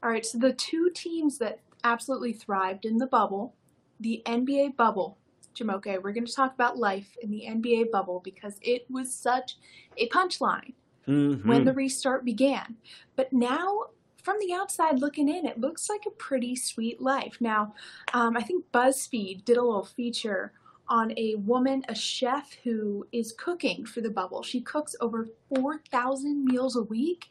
[0.03, 3.57] All right, so the two teams that absolutely thrived in the bubble,
[4.01, 5.18] the NBA bubble,
[5.55, 9.57] Jumoke, we're going to talk about life in the NBA bubble because it was such
[9.97, 10.75] a punchline
[11.07, 11.49] mm-hmm.
[11.49, 12.77] when the restart began.
[13.17, 13.87] But now,
[14.23, 17.37] from the outside looking in, it looks like a pretty sweet life.
[17.41, 17.75] Now,
[18.15, 20.53] um, I think BuzzFeed did a little feature
[20.88, 24.43] on a woman, a chef who is cooking for the bubble.
[24.43, 27.31] She cooks over 4,000 meals a week.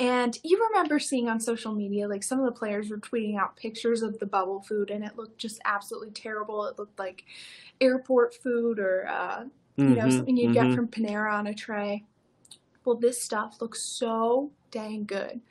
[0.00, 3.54] And you remember seeing on social media, like some of the players were tweeting out
[3.54, 6.64] pictures of the bubble food, and it looked just absolutely terrible.
[6.64, 7.24] It looked like
[7.82, 10.68] airport food or, uh, mm-hmm, you know, mm-hmm, something you'd mm-hmm.
[10.68, 12.04] get from Panera on a tray.
[12.86, 15.42] Well, this stuff looks so dang good.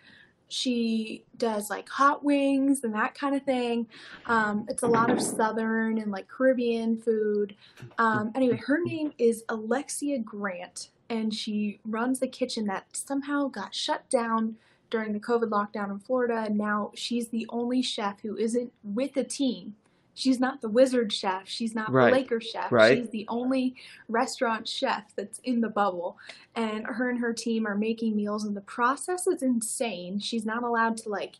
[0.49, 3.87] She does like hot wings and that kind of thing.
[4.25, 7.55] Um, it's a lot of Southern and like Caribbean food.
[7.97, 13.73] Um, anyway, her name is Alexia Grant and she runs the kitchen that somehow got
[13.73, 14.57] shut down
[14.89, 16.43] during the COVID lockdown in Florida.
[16.45, 19.75] And now she's the only chef who isn't with a team.
[20.19, 21.47] She's not the wizard chef.
[21.47, 22.07] She's not right.
[22.07, 22.69] the Lakers chef.
[22.73, 22.97] Right.
[22.97, 23.75] She's the only
[24.09, 26.17] restaurant chef that's in the bubble.
[26.55, 30.19] And her and her team are making meals, and the process is insane.
[30.19, 31.37] She's not allowed to like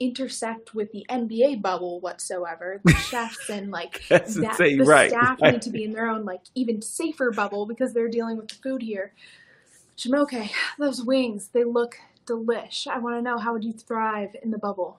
[0.00, 2.80] intersect with the NBA bubble whatsoever.
[2.82, 5.52] The chefs and like that, the right, staff right.
[5.52, 8.56] need to be in their own like even safer bubble because they're dealing with the
[8.56, 9.12] food here.
[9.96, 12.88] Jumoke, those wings, they look delish.
[12.88, 14.98] I want to know how would you thrive in the bubble?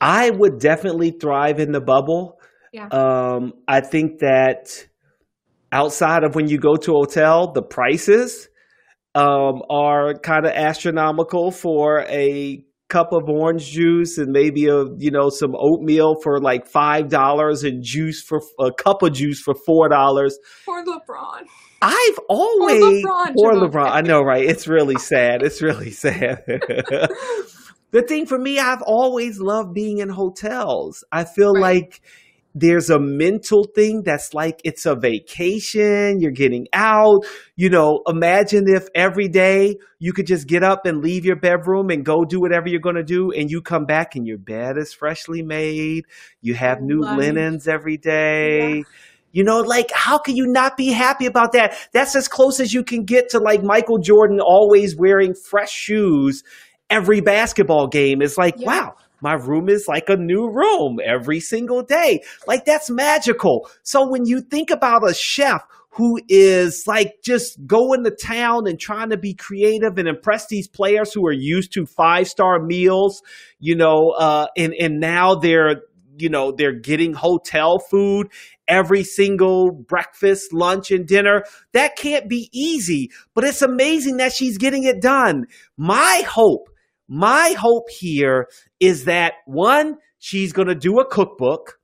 [0.00, 2.38] I would definitely thrive in the bubble.
[2.72, 2.88] Yeah.
[2.88, 4.86] Um, I think that
[5.72, 8.48] outside of when you go to a hotel, the prices
[9.14, 15.10] um, are kind of astronomical for a cup of orange juice and maybe a you
[15.10, 19.54] know some oatmeal for like five dollars and juice for a cup of juice for
[19.66, 20.38] four dollars.
[20.64, 21.46] For LeBron.
[21.82, 23.90] I've always LeBron, for LeBron.
[23.90, 24.44] I know, right?
[24.44, 25.42] It's really sad.
[25.42, 26.42] It's really sad.
[27.96, 31.02] the thing for me, I've always loved being in hotels.
[31.10, 31.76] I feel right.
[31.76, 32.02] like
[32.54, 37.24] there's a mental thing that's like it's a vacation, you're getting out.
[37.56, 41.88] You know, imagine if every day you could just get up and leave your bedroom
[41.88, 44.76] and go do whatever you're going to do, and you come back and your bed
[44.76, 46.04] is freshly made,
[46.42, 48.76] you have new linens every day.
[48.76, 48.82] Yeah.
[49.32, 51.76] You know, like how can you not be happy about that?
[51.92, 56.42] That's as close as you can get to like Michael Jordan always wearing fresh shoes
[56.90, 58.22] every basketball game.
[58.22, 58.66] is like, Yeah.
[58.66, 62.20] wow, my room is like a new room every single day.
[62.46, 63.68] Like that's magical.
[63.82, 68.78] So when you think about a chef who is like just going to town and
[68.78, 73.22] trying to be creative and impress these players who are used to five star meals,
[73.58, 75.80] you know, uh, and and now they're
[76.18, 78.28] you know they're getting hotel food
[78.68, 81.44] every single breakfast, lunch, and dinner.
[81.72, 85.46] That can't be easy, but it's amazing that she's getting it done.
[85.78, 86.68] My hope,
[87.08, 88.48] my hope here
[88.80, 91.78] is that one, she's going to do a cookbook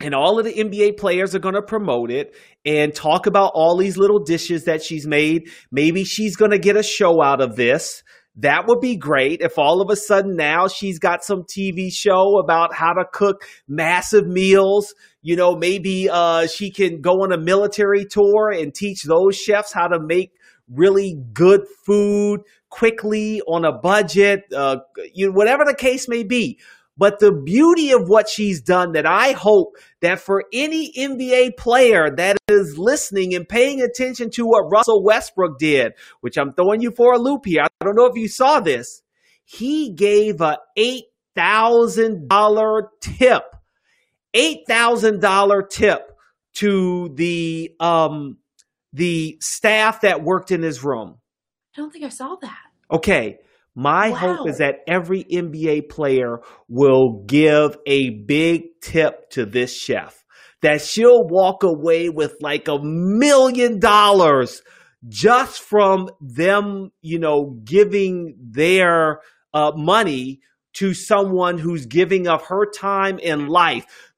[0.00, 3.76] and all of the NBA players are going to promote it and talk about all
[3.76, 5.48] these little dishes that she's made.
[5.70, 8.02] Maybe she's going to get a show out of this.
[8.36, 12.38] That would be great if all of a sudden now she's got some TV show
[12.38, 14.92] about how to cook massive meals.
[15.22, 19.72] You know, maybe uh, she can go on a military tour and teach those chefs
[19.72, 20.32] how to make
[20.68, 22.40] really good food
[22.74, 24.78] quickly on a budget, uh,
[25.12, 26.58] you whatever the case may be.
[26.96, 32.14] But the beauty of what she's done that I hope that for any NBA player
[32.16, 36.92] that is listening and paying attention to what Russell Westbrook did, which I'm throwing you
[36.92, 37.62] for a loop here.
[37.62, 39.02] I don't know if you saw this.
[39.44, 43.42] He gave a $8,000 tip,
[44.34, 46.12] $8,000 tip
[46.54, 48.38] to the, um,
[48.92, 51.18] the staff that worked in his room.
[51.76, 52.63] I don't think I saw that.
[52.90, 53.38] Okay.
[53.74, 54.16] My Wow.
[54.16, 60.24] hope is that every NBA player will give a big tip to this chef.
[60.62, 64.62] That she'll walk away with like a million dollars
[65.08, 69.20] just from them, you know, giving their
[69.52, 70.40] uh, money
[70.74, 74.12] to someone who's giving of her time and life.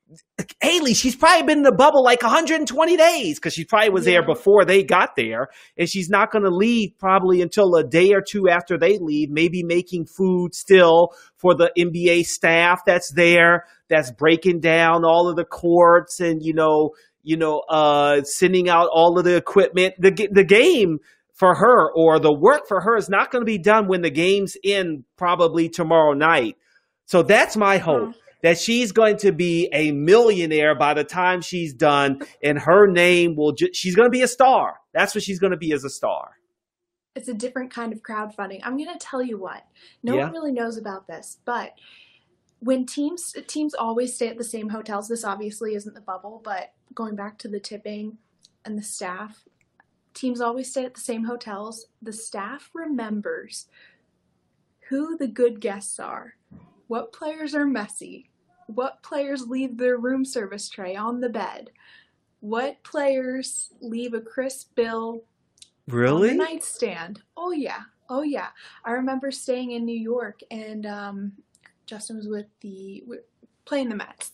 [0.61, 4.25] Hayley, she's probably been in the bubble like 120 days because she probably was there
[4.25, 5.49] before they got there.
[5.79, 9.31] And she's not going to leave probably until a day or two after they leave,
[9.31, 15.37] maybe making food still for the NBA staff that's there, that's breaking down all of
[15.37, 16.91] the courts and, you know,
[17.23, 19.95] you know, uh, sending out all of the equipment.
[19.99, 20.99] The, the game
[21.33, 24.11] for her or the work for her is not going to be done when the
[24.11, 26.57] game's in probably tomorrow night.
[27.07, 31.73] So that's my hope that she's going to be a millionaire by the time she's
[31.73, 34.77] done and her name will ju- she's going to be a star.
[34.93, 36.33] That's what she's going to be as a star.
[37.15, 38.61] It's a different kind of crowdfunding.
[38.63, 39.65] I'm going to tell you what.
[40.03, 40.25] No Yeah.
[40.25, 41.73] one really knows about this, but
[42.61, 46.73] when teams teams always stay at the same hotels, this obviously isn't the bubble, but
[46.95, 48.19] going back to the tipping
[48.65, 49.45] and the staff,
[50.15, 51.87] teams always stay at the same hotels.
[52.03, 53.67] The staff remembers
[54.89, 56.35] who the good guests are,
[56.89, 58.31] what players are messy,
[58.67, 61.71] what players leave their room service tray on the bed,
[62.41, 65.25] what players leave a crisp bill
[65.89, 66.35] on the Really?
[66.37, 67.23] nightstand.
[67.37, 68.49] Oh yeah, oh yeah.
[68.85, 71.33] I remember staying in New York, and um,
[71.87, 73.05] Justin was with the
[73.65, 74.33] playing the Mets,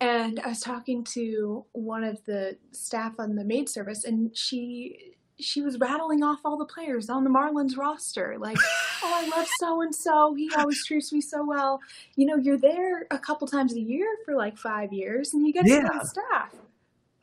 [0.00, 5.14] and I was talking to one of the staff on the maid service, and she
[5.40, 8.56] she was rattling off all the players on the Marlins roster, like,
[9.02, 10.34] oh, I love so and so.
[10.34, 11.80] He always treats me so well.
[12.16, 15.52] You know, you're there a couple times a year for like five years, and you
[15.52, 16.54] get to know the staff.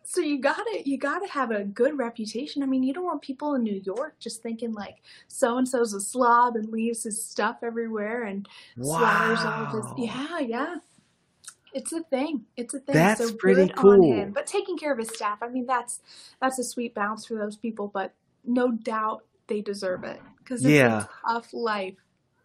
[0.04, 2.64] So you gotta you gotta have a good reputation.
[2.64, 5.94] I mean, you don't want people in New York just thinking like so and so's
[5.94, 8.48] a slob and leaves his stuff everywhere and
[8.82, 10.10] slaughters all of his.
[10.10, 10.76] Yeah, yeah.
[11.74, 12.46] It's a thing.
[12.58, 12.96] It's a thing.
[12.96, 13.94] That's so pretty cool.
[13.94, 14.32] on him.
[14.32, 16.02] But taking care of his staff, I mean, that's
[16.42, 17.90] that's a sweet bounce for those people.
[17.94, 18.14] But
[18.46, 21.06] no doubt they deserve it because it's Yeah.
[21.28, 21.96] a tough life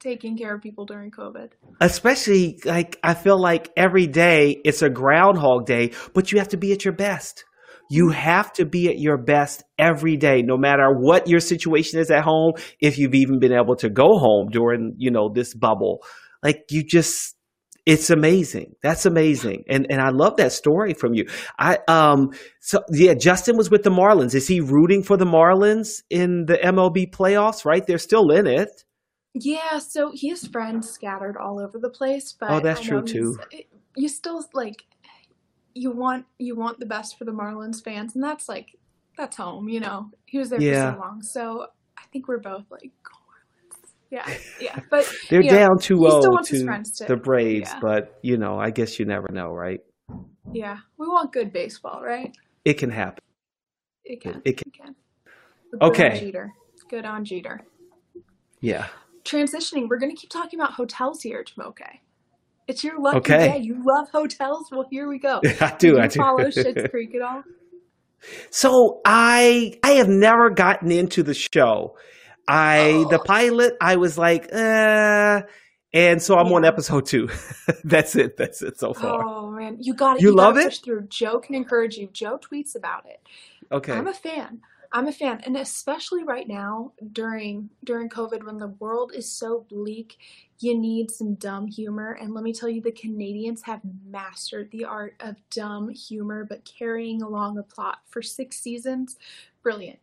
[0.01, 1.51] taking care of people during COVID.
[1.81, 6.57] Especially like I feel like every day it's a groundhog day, but you have to
[6.57, 7.45] be at your best.
[7.91, 8.21] You mm-hmm.
[8.21, 12.25] have to be at your best every day, no matter what your situation is at
[12.25, 12.53] home.
[12.81, 16.03] If you've even been able to go home during, you know, this bubble,
[16.43, 17.35] like you just,
[17.87, 18.77] it's amazing.
[18.83, 19.65] That's amazing.
[19.69, 21.27] And, and I love that story from you.
[21.59, 24.35] I, um, so yeah, Justin was with the Marlins.
[24.35, 27.87] Is he rooting for the Marlins in the MLB playoffs, right?
[27.87, 28.71] They're still in it.
[29.35, 33.37] Yeah, so he has friends scattered all over the place, but Oh, that's true, too.
[33.97, 34.85] You still like
[35.75, 38.69] you want you want the best for the Marlins fans, and that's like
[39.19, 40.11] that's home, you know.
[40.27, 40.93] He was there Yeah.
[40.93, 41.67] for so long, so
[41.99, 42.93] I think we're both like.
[44.11, 44.29] Yeah,
[44.61, 47.05] yeah, but They're down 2 he still 0 wants his to friends to.
[47.07, 47.81] the Braves, yeah.
[47.81, 49.81] but you know, I guess you never know, right?
[50.53, 52.33] Yeah, we want good baseball, right?
[52.65, 53.23] It can happen.
[54.05, 54.43] It can.
[54.45, 54.71] It can.
[54.71, 54.95] It can.
[55.83, 56.21] Okay.
[56.21, 56.53] Jeter.
[56.89, 57.61] Good on Jeter.
[58.61, 58.87] Yeah.
[59.25, 61.81] Transitioning, we're going to keep talking about hotels here, Jumoke.
[62.69, 63.49] It's your lucky Okay.
[63.49, 63.59] day.
[63.59, 64.69] You love hotels.
[64.71, 65.41] Well, here we go.
[65.61, 65.99] I do.
[65.99, 66.19] I do.
[66.21, 67.43] follow Schitt's Creek at all?
[68.51, 71.97] So I I have never gotten into the show.
[72.49, 73.25] I the Oh.
[73.25, 75.43] pilot I was like, uh
[75.93, 77.29] and so I'm on episode two.
[77.85, 78.37] That's it.
[78.37, 79.23] That's it so far.
[79.25, 80.23] Oh man, you got it.
[80.23, 80.81] You gotta love it?
[80.85, 81.03] Through.
[81.09, 82.09] Joe can encourage you.
[82.13, 83.21] Joe tweets about it.
[83.71, 83.93] Okay.
[83.93, 84.61] I'm a fan.
[84.93, 89.67] I'm a fan, and especially right now during during COVID, when the world is so
[89.69, 90.19] bleak,
[90.61, 92.13] you need some dumb humor.
[92.21, 96.65] And let me tell you, the Canadians have mastered the art of dumb humor, but
[96.65, 99.17] carrying along a plot for six seasons,
[99.65, 99.99] brilliant.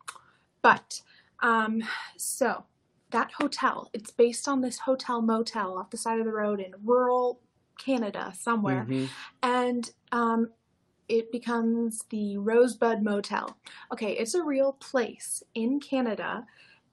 [0.60, 1.00] But
[1.42, 1.82] um,
[2.16, 2.64] so
[3.10, 6.72] that hotel, it's based on this hotel motel off the side of the road in
[6.82, 7.40] rural
[7.78, 9.08] Canada somewhere Mhm.
[9.42, 10.50] and um,
[11.08, 13.56] it becomes the Rosebud Motel.
[13.92, 16.46] Okay, it's a real place in Canada,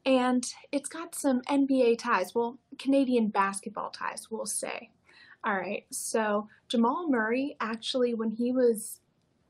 [0.06, 2.34] and it's got some NBA ties.
[2.36, 4.90] Well, Canadian basketball ties, we'll say.
[5.44, 9.00] All right, so Jamal Murray actually, when he was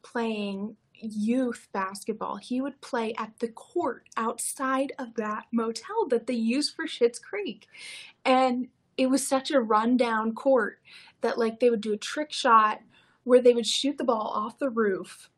[0.03, 6.33] playing youth basketball, he would play at the court outside of that motel that they
[6.33, 7.67] used for Schitt's Creek.
[8.25, 10.79] And it was such a rundown court
[11.21, 12.81] that like they would do a trick shot
[13.23, 15.29] where they would shoot the ball off the roof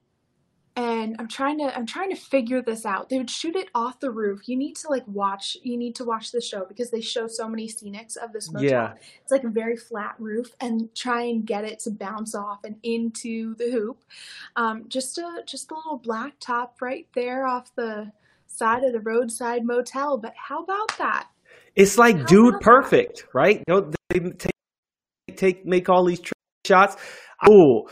[0.75, 3.99] and i'm trying to i'm trying to figure this out they would shoot it off
[3.99, 7.01] the roof you need to like watch you need to watch the show because they
[7.01, 8.93] show so many scenics of this motel Yeah.
[9.21, 12.77] it's like a very flat roof and try and get it to bounce off and
[12.83, 14.03] into the hoop
[14.55, 18.11] um, just a just a little black top right there off the
[18.47, 21.27] side of the roadside motel but how about that
[21.75, 22.63] It's like How dude about that?
[22.65, 23.57] perfect, right?
[23.67, 24.51] You know, they take
[25.37, 26.33] take make all these trick
[26.65, 26.97] shots.
[27.45, 27.89] Cool.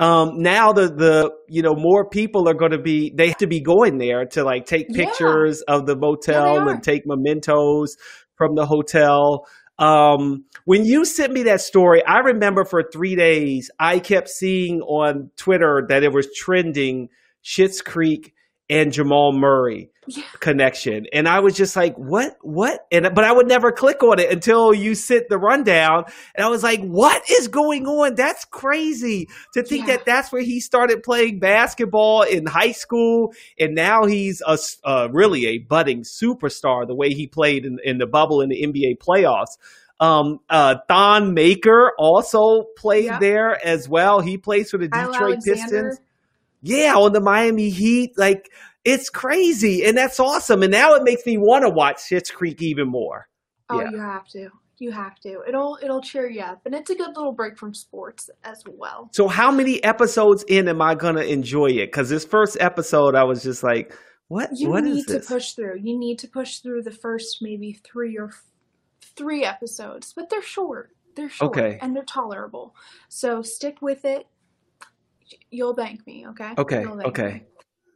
[0.00, 3.46] Um, now the the you know more people are going to be they have to
[3.46, 5.04] be going there to like take Yeah.
[5.04, 6.70] pictures of the motel are.
[6.70, 7.96] and take mementos
[8.34, 9.46] from the hotel.
[9.78, 14.80] Um, when you sent me that story, I remember for three days I kept seeing
[14.80, 17.10] on Twitter that it was trending
[17.44, 18.32] Schitt's Creek
[18.70, 23.32] and Jamal Murray yeah connection and i was just like what what and but i
[23.32, 26.04] would never click on it until you sent the rundown
[26.34, 29.96] and i was like what is going on that's crazy to think Yeah.
[29.96, 35.08] that that's where he started playing basketball in high school and now he's a, uh,
[35.12, 38.98] really a budding superstar the way he played in, in the bubble in the nba
[38.98, 39.56] playoffs
[40.02, 43.20] um, uh, Thon Maker also played Yep.
[43.20, 44.20] there as well.
[44.20, 46.00] He plays for the Detroit Pistons.
[46.62, 48.12] Yeah, on the Miami Heat.
[48.16, 48.50] Like,
[48.84, 49.84] it's crazy.
[49.84, 50.62] And that's awesome.
[50.62, 53.28] And now it makes me want to watch Schitt's Creek even more.
[53.68, 53.90] Oh, Yeah.
[53.90, 54.48] you have to.
[54.78, 55.42] You have to.
[55.46, 59.10] It'll it'll cheer you up, and it's a good little break from sports as well.
[59.12, 61.88] So, how many episodes in am I to enjoy it?
[61.88, 63.94] Because this first episode, I was just like,
[64.28, 64.48] what?
[64.54, 65.26] You what is need to this?
[65.28, 65.80] push through.
[65.82, 68.42] You need to push through the first maybe three or f-
[69.16, 70.92] three episodes, but they're short.
[71.14, 71.78] They're short Okay.
[71.82, 72.74] and they're tolerable.
[73.10, 74.26] So stick with it.
[75.50, 76.54] You'll thank me, okay?
[76.56, 77.32] Okay, okay.
[77.34, 77.42] me.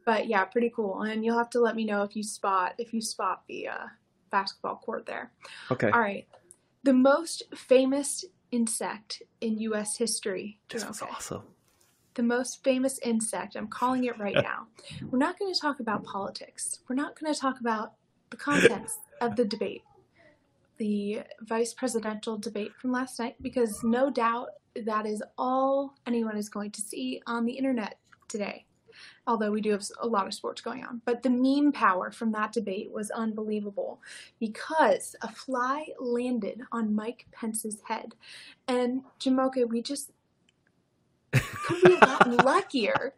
[0.05, 1.01] But yeah, pretty cool.
[1.01, 3.87] And you'll have to let me know if you spot if you spot the uh,
[4.29, 5.31] basketball court there.
[5.71, 5.89] Okay.
[5.89, 6.27] All right.
[6.83, 9.97] The most famous insect in U.S.
[9.97, 10.59] history.
[10.69, 11.11] This was Okay.
[11.11, 11.43] awesome.
[12.13, 13.55] the most famous insect.
[13.57, 14.67] I'm calling it right now.
[15.11, 16.79] We're not going to talk about politics.
[16.87, 17.93] We're not going to talk about
[18.29, 19.83] the contents of the debate,
[20.77, 24.49] the vice presidential debate from last night, because no doubt
[24.85, 27.97] that is all anyone is going to see on the internet
[28.29, 28.65] today.
[29.27, 31.01] Although we do have a lot of sports going on.
[31.05, 34.01] But the meme power from that debate was unbelievable
[34.39, 38.13] because a fly landed on Mike Pence's head.
[38.67, 40.11] And Jumoke, we just
[41.31, 43.13] could we have gotten luckier?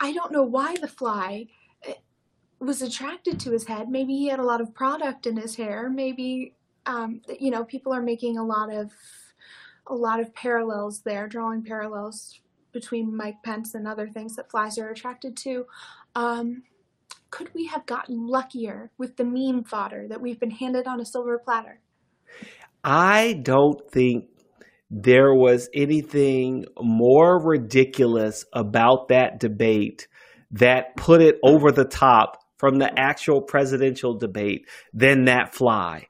[0.00, 1.46] I don't know why the fly
[1.84, 1.94] eh,
[2.58, 3.88] was attracted to his head.
[3.88, 5.88] Maybe he had a lot of product in his hair.
[5.88, 6.54] Maybe,
[6.86, 8.92] um, you know, people are making a lot of
[9.88, 12.40] a lot of parallels there, drawing parallels
[12.72, 15.66] between Mike Pence and other things that flies are attracted to.
[16.14, 16.62] Um,
[17.30, 21.04] could we have gotten luckier with the meme fodder that we've been handed on a
[21.04, 21.80] silver platter?
[22.84, 24.26] I don't think
[24.90, 30.06] there was anything more ridiculous about that debate
[30.50, 36.06] that put it over the top from the actual presidential debate than that fly.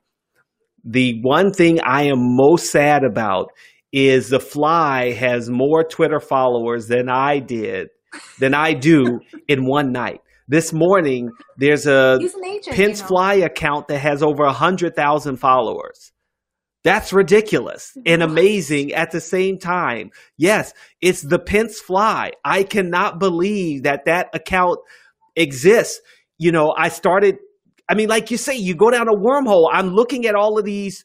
[0.84, 3.52] The one thing I am most sad about
[3.92, 7.88] is the fly has more Twitter followers than I did,
[8.40, 10.20] than I do in one night.
[10.48, 12.76] This morning, there's a agent.
[12.76, 13.08] Pence you know.
[13.08, 16.12] Fly account that has over 100,000 followers.
[16.84, 20.10] That's ridiculous and amazing at the same time.
[20.36, 22.32] Yes, it's the Pence fly.
[22.44, 24.80] I cannot believe that that account
[25.36, 26.00] exists.
[26.38, 27.36] You know, I started,
[27.88, 29.68] I mean, like you say, you go down a wormhole.
[29.72, 31.04] I'm looking at all of these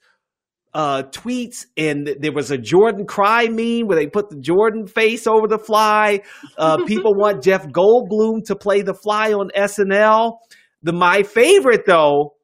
[0.73, 5.25] uh, tweets, and there was a Jordan cry meme where they put the Jordan face
[5.25, 6.21] over the fly.
[6.57, 10.37] Uh, people want Jeff Goldblum to play the fly on SNL.
[10.83, 12.35] The my favorite though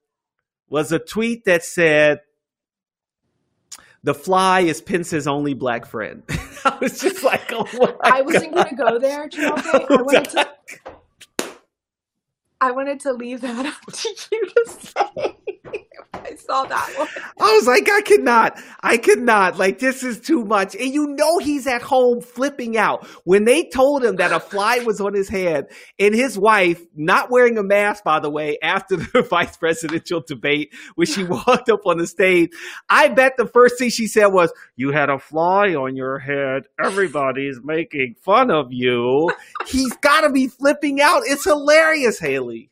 [0.68, 2.20] was a tweet that said,
[4.04, 6.24] "The fly is Pence's only black friend."
[6.66, 9.54] I was just like, "Oh I wasn't going to go there, Joe.
[9.56, 10.50] I wanted to.
[12.60, 15.38] I wanted to leave that up to you to say.
[16.14, 17.08] I saw that one.
[17.40, 19.58] I was like, I cannot, I cannot.
[19.58, 20.76] Like, this is too much.
[20.76, 23.06] And you know, he's at home flipping out.
[23.26, 25.68] When they told him that a fly was on his head
[26.00, 30.74] and his wife, not wearing a mask, by the way, after the vice presidential debate,
[30.96, 32.52] when she walked up on the stage,
[32.90, 36.64] I bet the first thing she said was, You had a fly on your head.
[36.84, 39.32] Everybody's making fun of you.
[39.68, 41.24] He's got to be flipping out.
[41.26, 42.70] It's hilarious, Hayley.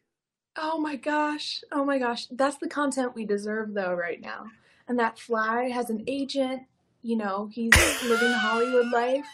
[0.58, 1.64] Oh my gosh.
[1.72, 2.28] Oh my gosh.
[2.28, 4.46] That's the content we deserve though right now.
[4.88, 6.64] And that fly has an agent,
[7.02, 7.72] you know, he's
[8.04, 9.26] living Hollywood life.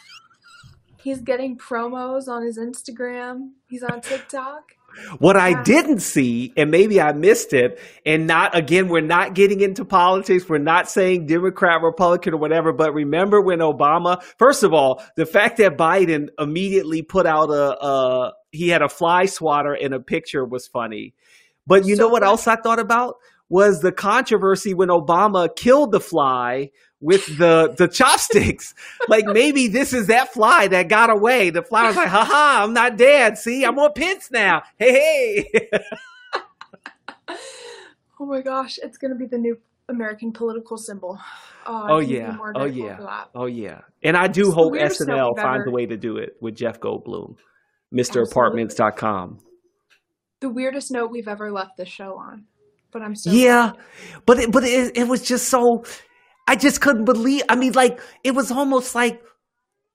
[1.02, 3.50] He's getting promos on his Instagram.
[3.68, 4.74] He's on TikTok.
[5.18, 9.60] What I didn't see, and maybe I missed it, and not again, we're not getting
[9.60, 10.48] into politics.
[10.48, 12.72] We're not saying Democrat, Republican, or whatever.
[12.72, 17.84] But remember when Obama, first of all, the fact that Biden immediately put out a,
[17.84, 21.14] a he had a fly swatter in a picture was funny.
[21.66, 22.30] But you so know what funny.
[22.30, 23.16] else I thought about?
[23.50, 26.70] Was the controversy when Obama killed the fly
[27.00, 28.74] with the the chopsticks.
[29.08, 31.50] like maybe this is that fly that got away.
[31.50, 33.38] The fly was like, haha, I'm not dead.
[33.38, 34.62] See, I'm on Pence now.
[34.78, 35.68] Hey, hey.
[38.20, 39.56] oh my gosh, it's gonna be the new
[39.88, 41.18] American political symbol.
[41.66, 42.36] Oh, oh yeah.
[42.54, 43.24] Oh yeah.
[43.34, 43.80] Oh yeah.
[44.02, 47.36] And I do it's hope SNL finds a way to do it with Jeff Goldblum.
[47.94, 48.24] Mr.
[48.26, 49.40] MrApartments.com.
[50.40, 52.44] The weirdest note we've ever left the show on.
[52.90, 53.72] But I'm so Yeah.
[53.72, 54.24] Glad.
[54.26, 55.84] But it, but it, it was just so
[56.48, 59.22] I just couldn't believe I mean like it was almost like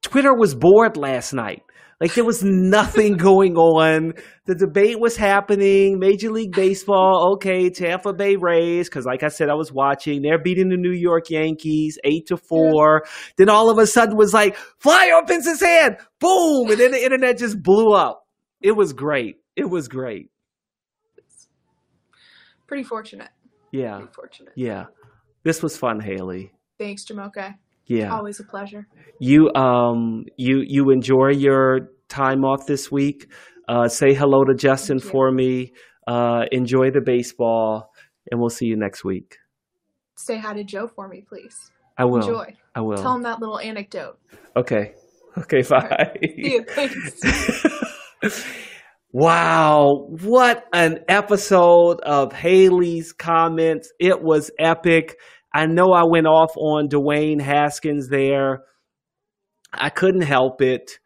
[0.04, 1.64] Twitter was bored last night.
[1.99, 4.14] Like there was nothing going on.
[4.45, 5.97] The debate was happening.
[5.97, 10.22] Major League Baseball, okay, Tampa Bay Rays, because like I said, I was watching.
[10.22, 13.04] They're beating the New York Yankees eight to four.
[13.38, 17.04] Then all of a sudden was like, fly opens his hand, boom, and then the
[17.04, 18.28] internet just blew up.
[18.62, 19.38] It was great.
[19.56, 20.30] It was great.
[22.68, 23.30] Pretty fortunate.
[23.72, 23.97] Yeah.
[23.97, 24.54] Pretty fortunate.
[24.56, 24.86] Yeah.
[25.44, 26.52] This was fun, Hayley.
[26.78, 27.56] Thanks, Jumoke.
[27.86, 28.14] Yeah.
[28.16, 28.88] Always a pleasure.
[29.20, 33.32] You um you you enjoy your time off this week.
[33.68, 35.74] Uh, say hello to Justin for me.
[36.06, 37.91] Uh, enjoy the baseball,
[38.30, 39.38] and we'll see you next week.
[40.18, 41.56] Say hi to Joe for me, please.
[41.98, 42.18] I will.
[42.18, 42.56] Enjoy.
[42.76, 42.98] I will.
[42.98, 44.20] Tell him that little anecdote.
[44.56, 44.94] Okay.
[45.36, 45.80] Okay, bye.
[45.89, 46.20] Right.
[46.36, 46.64] See you.
[46.64, 48.46] Thanks.
[49.12, 50.06] wow.
[50.22, 53.91] What an episode of Hayley's comments.
[54.00, 55.18] It was epic.
[55.54, 58.64] I know I went off on Dwayne Haskins there.
[59.72, 60.99] I couldn't help it.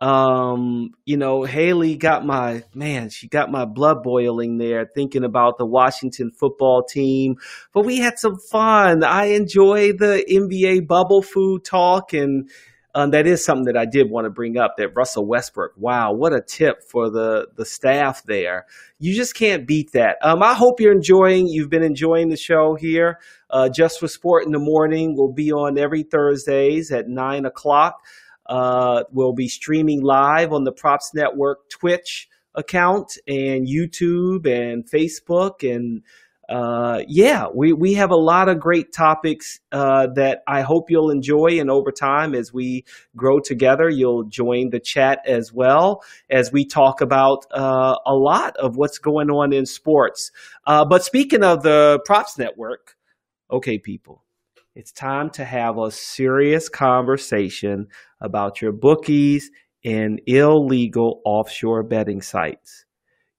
[0.00, 5.56] Um, you know, Hayley got my man, she got my blood boiling there thinking about
[5.56, 7.36] the Washington football team.
[7.72, 9.04] But we had some fun.
[9.04, 12.50] I enjoy the NBA bubble food talk and
[12.94, 15.72] um, that is something that I did want to bring up that Russell Westbrook.
[15.76, 18.66] Wow, what a tip for the the staff there.
[18.98, 20.16] You just can't beat that.
[20.22, 21.48] Um, I hope you're enjoying.
[21.48, 23.18] You've been enjoying the show here.
[23.50, 25.14] Uh, just for sport in the morning.
[25.16, 27.96] We'll be on every Thursdays at nine o'clock.
[28.46, 35.68] Uh, we'll be streaming live on the Props Network Twitch account and YouTube and Facebook
[35.68, 36.02] and
[36.48, 41.10] uh, yeah, we, we have a lot of great topics uh, that I hope you'll
[41.10, 41.58] enjoy.
[41.60, 42.84] And over time, as we
[43.16, 48.56] grow together, you'll join the chat as well as we talk about uh, a lot
[48.56, 50.30] of what's going on in sports.
[50.66, 52.96] Uh, but speaking of the Props Network,
[53.50, 54.24] okay, people,
[54.74, 57.86] it's time to have a serious conversation
[58.20, 59.50] about your bookies
[59.84, 62.84] and illegal offshore betting sites.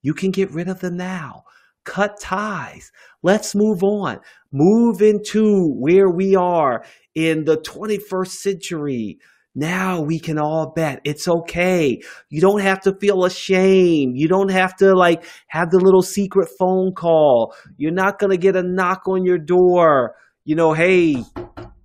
[0.02, 1.44] You can get rid of them now.
[1.86, 2.92] Cut ties.
[3.24, 4.20] Let's move on.
[4.52, 6.84] Move into where we are
[7.16, 9.20] in the 21st century.
[9.58, 11.00] Now we can all bet.
[11.06, 12.02] It's okay.
[12.30, 14.18] You don't have to feel ashamed.
[14.18, 17.56] You don't have to like have the little secret phone call.
[17.78, 20.16] You're not going to get a knock on your door
[20.46, 21.24] you know, hey,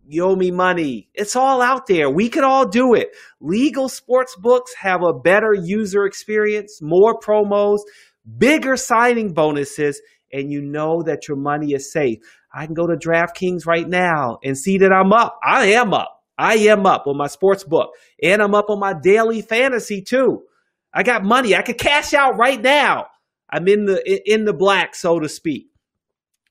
[0.07, 1.09] you owe me money.
[1.15, 2.11] It's all out there.
[2.11, 3.09] We can all do it.
[3.41, 7.79] Legal sports books have a better user experience, more promos,
[8.39, 10.01] bigger signing bonuses,
[10.33, 12.19] and you know that your money is safe.
[12.53, 15.39] I can go to DraftKings right now and see that I'm up.
[15.45, 16.21] I am up.
[16.37, 17.91] I am up on my sports book
[18.23, 20.43] and I'm up on my daily fantasy too.
[20.93, 21.55] I got money.
[21.55, 23.09] I could cash out right now.
[23.51, 25.67] I'm in the in the black, so to speak.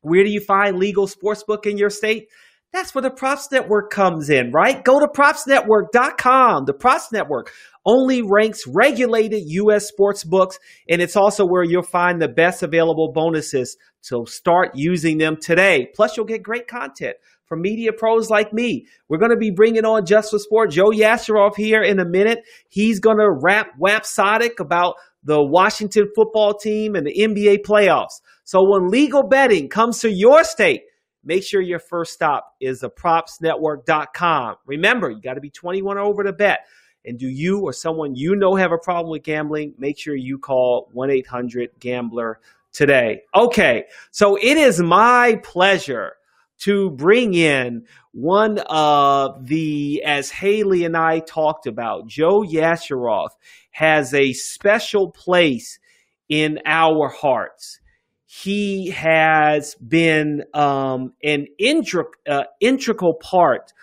[0.02, 2.28] Where do you find legal sportsbook in your state?
[2.72, 4.84] That's where the Props Network comes in, right?
[4.84, 6.66] Go to propsnetwork.com.
[6.66, 7.52] The Props Network
[7.86, 9.88] only ranks regulated U.S.
[9.88, 10.60] sports books,
[10.90, 13.78] and it's also where you'll find the best available bonuses.
[14.02, 15.88] So start using them today.
[15.96, 17.16] Plus, you'll get great content
[17.50, 18.86] from media pros like me.
[19.10, 22.44] We're going to be bringing on Just for Sport Joe Yasharoff here in a minute.
[22.70, 28.22] He's going to rap Wapsodic about the Washington football team and the NBA playoffs.
[28.44, 30.84] So when legal betting comes to your state,
[31.24, 34.56] make sure your first stop is the propsnetwork.com.
[34.66, 36.60] Remember, you got to be 21 or over to bet.
[37.06, 39.74] And do you or someone you know have a problem with gambling?
[39.78, 42.40] Make sure you call 1 800 Gambler
[42.72, 43.22] today.
[43.36, 46.14] Okay, so it is my pleasure
[46.60, 53.30] to bring in one of the, as Hayley and I talked about, Joe Yasharoff
[53.72, 55.80] has a special place
[56.28, 57.80] in our hearts.
[58.26, 63.74] He has been um, an intric- uh, integral part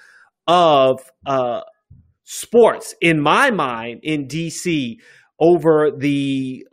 [0.46, 1.62] of uh,
[2.26, 4.96] sports, in my mind, in DC
[5.40, 6.66] over the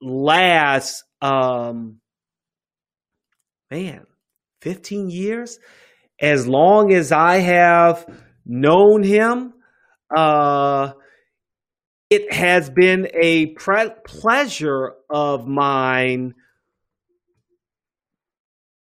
[0.00, 2.00] last, um,
[3.70, 4.06] man,
[4.62, 5.58] 15 years,
[6.20, 8.06] as long as I have
[8.46, 9.54] known him,
[10.16, 10.92] uh,
[12.08, 16.34] it has been a pre- pleasure of mine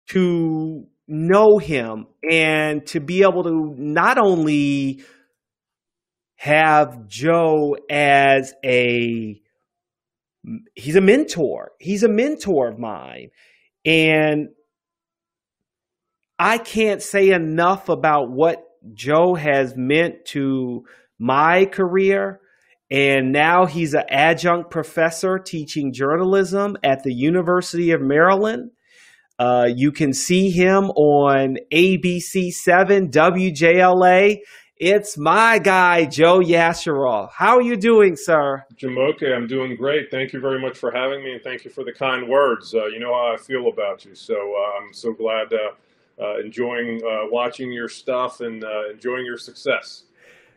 [0.08, 5.02] to know him and to be able to not only
[6.40, 9.38] have Joe as a
[10.74, 11.72] he's a mentor.
[11.78, 13.28] He's a mentor of mine.
[13.84, 14.48] And
[16.38, 18.64] I can't say enough about what
[18.94, 20.86] Joe has meant to
[21.18, 22.40] my career.
[22.90, 28.70] And now he's an adjunct professor teaching journalism at the University of Maryland.
[29.38, 34.38] Uh, you can see him on ABC7 WJLA.
[34.80, 37.32] It's my guy, Joe Yasharoff.
[37.36, 38.64] How are you doing, sir?
[38.82, 40.10] Jumoke, I'm doing great.
[40.10, 42.74] Thank you very much for having me, and thank you for the kind words.
[42.74, 46.38] Uh, you know how I feel about you, so uh, I'm so glad uh, uh,
[46.42, 50.04] enjoying uh, watching your stuff and uh, enjoying your success.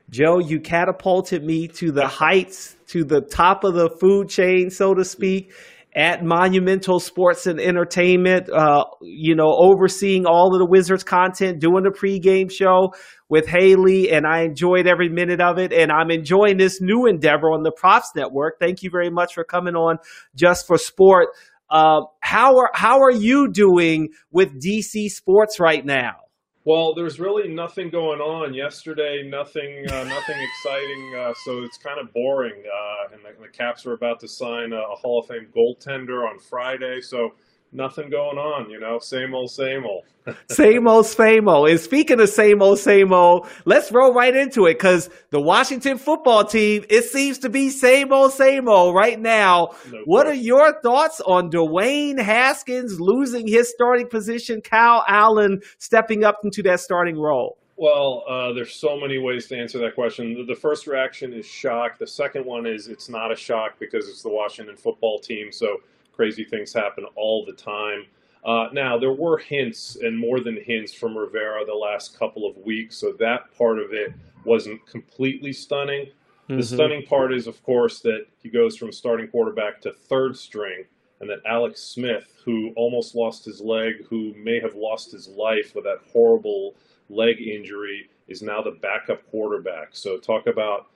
[0.10, 4.94] Joe, you catapulted me to the heights, to the top of the food chain, so
[4.94, 5.52] to speak,
[5.96, 11.84] at Monumental Sports and Entertainment, uh, you know, overseeing all of the Wizards content, doing
[11.84, 12.94] the pregame show
[13.34, 15.74] with Hayley, and I enjoyed every minute of it.
[15.74, 18.60] And I'm enjoying this new endeavor on the Props Network.
[18.60, 19.98] Thank you very much for coming on
[20.36, 21.30] Just for Sport.
[21.68, 26.18] Uh, how are how are you doing with DC sports right now?
[26.64, 28.54] Well, there's really nothing going on.
[28.54, 31.16] Yesterday, nothing, uh, nothing exciting.
[31.18, 32.54] Uh, so it's kind of boring.
[32.54, 36.30] Uh, and the, the, Caps are about to sign a, a, Hall of Fame goaltender
[36.30, 37.02] on Friday.
[37.02, 37.32] So
[37.74, 40.04] nothing going on, you know, same old, same old.
[40.50, 41.70] same old, same old.
[41.70, 45.98] And speaking of same old, same old, let's roll right into it because the Washington
[45.98, 49.72] football team, it seems to be same old, same old right now.
[49.92, 56.24] No what are your thoughts on Dwayne Haskins losing his starting position, Kyle Allen stepping
[56.24, 57.58] up into that starting role?
[57.76, 60.46] Well, uh, there's so many ways to answer that question.
[60.48, 61.98] The first reaction is shock.
[61.98, 65.52] The second one is it's not a shock because it's the Washington football team.
[65.52, 65.78] So
[66.14, 68.06] crazy things happen all the time.
[68.46, 72.58] Uh, now, there were hints and more than hints from Rivera the last couple of
[72.58, 76.08] weeks, so that part of it wasn't completely stunning.
[76.50, 76.58] Mm-hmm.
[76.58, 80.84] The stunning part is, of course, that he goes from starting quarterback to third string,
[81.22, 85.74] and that Alex Smith, who almost lost his leg, who may have lost his life
[85.74, 86.76] with that horrible
[87.10, 89.90] leg injury, is now the backup quarterback.
[89.92, 90.88] So, talk about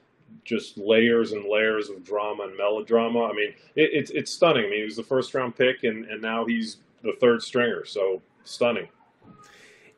[0.43, 3.25] just layers and layers of drama and melodrama.
[3.25, 4.65] I mean, it, it's it's stunning.
[4.65, 7.85] I mean, he was the first round pick, and, and now he's the third stringer.
[7.85, 8.87] So stunning.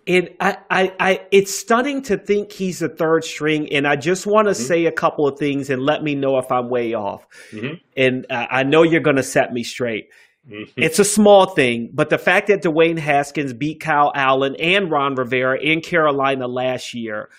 [0.07, 3.71] And I, I, I, it's stunning to think he's the third string.
[3.71, 4.63] And I just want to mm-hmm.
[4.63, 7.27] say a couple of things and let me know if I'm way off.
[7.51, 7.75] Mm-hmm.
[7.95, 10.09] And uh, I know you're going to set me straight.
[10.49, 10.81] Mm-hmm.
[10.81, 15.13] It's a small thing, but the fact that Dwayne Haskins beat Kyle Allen and Ron
[15.13, 17.29] Rivera in Carolina last year,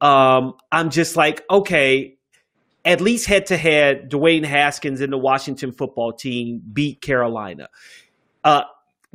[0.00, 2.16] um, I'm just like, okay,
[2.84, 7.68] at least head to head, Dwayne Haskins and the Washington football team beat Carolina.
[8.42, 8.62] Uh,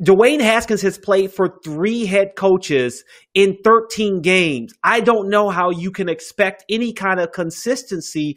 [0.00, 3.02] Dwayne Haskins has played for three head coaches
[3.34, 4.74] in 13 games.
[4.84, 8.36] I don't know how you can expect any kind of consistency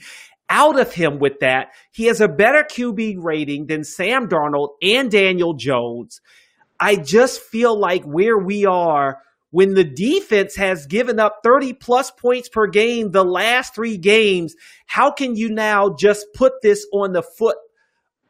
[0.49, 1.67] out of him with that.
[1.91, 6.21] He has a better QB rating than Sam Darnold and Daniel Jones.
[6.80, 9.19] I just feel like where we are
[9.51, 14.55] when the defense has given up 30 plus points per game the last three games,
[14.85, 17.57] how can you now just put this on the foot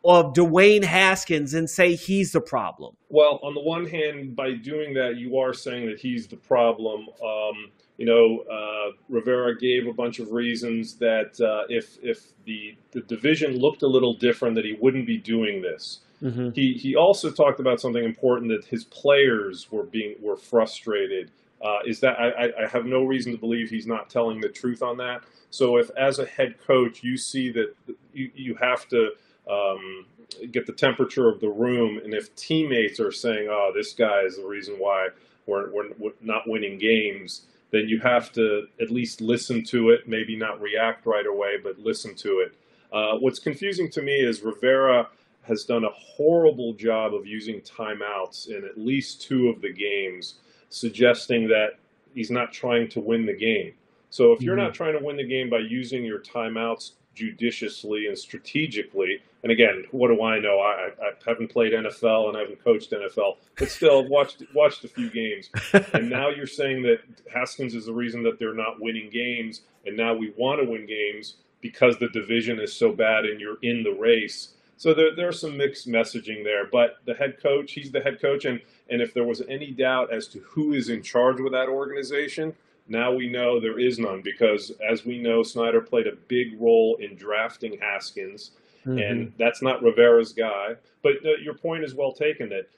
[0.03, 2.95] of Dwayne Haskins and say he's the problem?
[3.09, 7.07] Well, on the one hand, by doing that, you are saying that he's the problem.
[7.24, 12.78] Um, you know, uh, Rivera gave a bunch of reasons that uh, if if the
[12.91, 15.99] the division looked a little different, that he wouldn't be doing this.
[16.22, 16.49] Mm-hmm.
[16.51, 21.32] He he also talked about something important that his players were being were frustrated.
[21.61, 24.82] Uh, is that I, I have no reason to believe he's not telling the truth
[24.82, 25.24] on that.
[25.49, 27.76] So if as a head coach you see that
[28.13, 29.11] you, you have to
[29.49, 30.05] um,
[30.51, 34.38] get the temperature of the room, and if teammates are saying, "Oh, this guy is
[34.38, 35.09] the reason why
[35.47, 37.41] we're, we're not winning games,"
[37.72, 40.07] then you have to at least listen to it.
[40.07, 42.53] Maybe not react right away, but listen to it.
[42.91, 45.07] Uh, what's confusing to me is Rivera
[45.42, 50.36] has done a horrible job of using timeouts in at least two of the games,
[50.70, 51.80] suggesting that
[52.14, 53.74] he's not trying to win the game.
[54.10, 54.66] So if you're mm-hmm.
[54.66, 59.86] not trying to win the game by using your timeouts judiciously and strategically, and again,
[59.92, 60.60] what do I know?
[60.60, 64.84] I, I haven't played NFL and I haven't coached NFL, but still I've watched watched
[64.84, 65.50] a few games.
[65.94, 67.00] and now you're saying that
[67.34, 70.86] Haskins is the reason that they're not winning games, and now we want to win
[70.86, 74.50] games because the division is so bad and you're in the race.
[74.80, 78.46] So there, there's some mixed messaging there, but the head coach, he's the head coach,
[78.46, 81.68] and and if there was any doubt as to who is in charge with that
[81.68, 82.56] organization,
[82.88, 86.96] now we know there is none because, as we know, Snyder played a big role
[86.96, 88.52] in drafting Haskins,
[88.86, 88.98] mm-hmm.
[88.98, 90.76] and that's not Rivera's guy.
[91.04, 92.70] But uh, your point is well taken that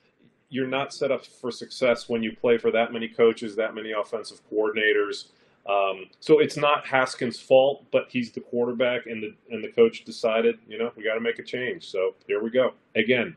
[0.50, 3.92] you're not set up for success when you play for that many coaches, that many
[3.92, 5.26] offensive coordinators.
[5.70, 10.04] Um, so it's not Haskins' fault, but he's the quarterback, and the and the coach
[10.06, 11.88] decided, you know, we got to make a change.
[11.88, 13.36] So here we go again.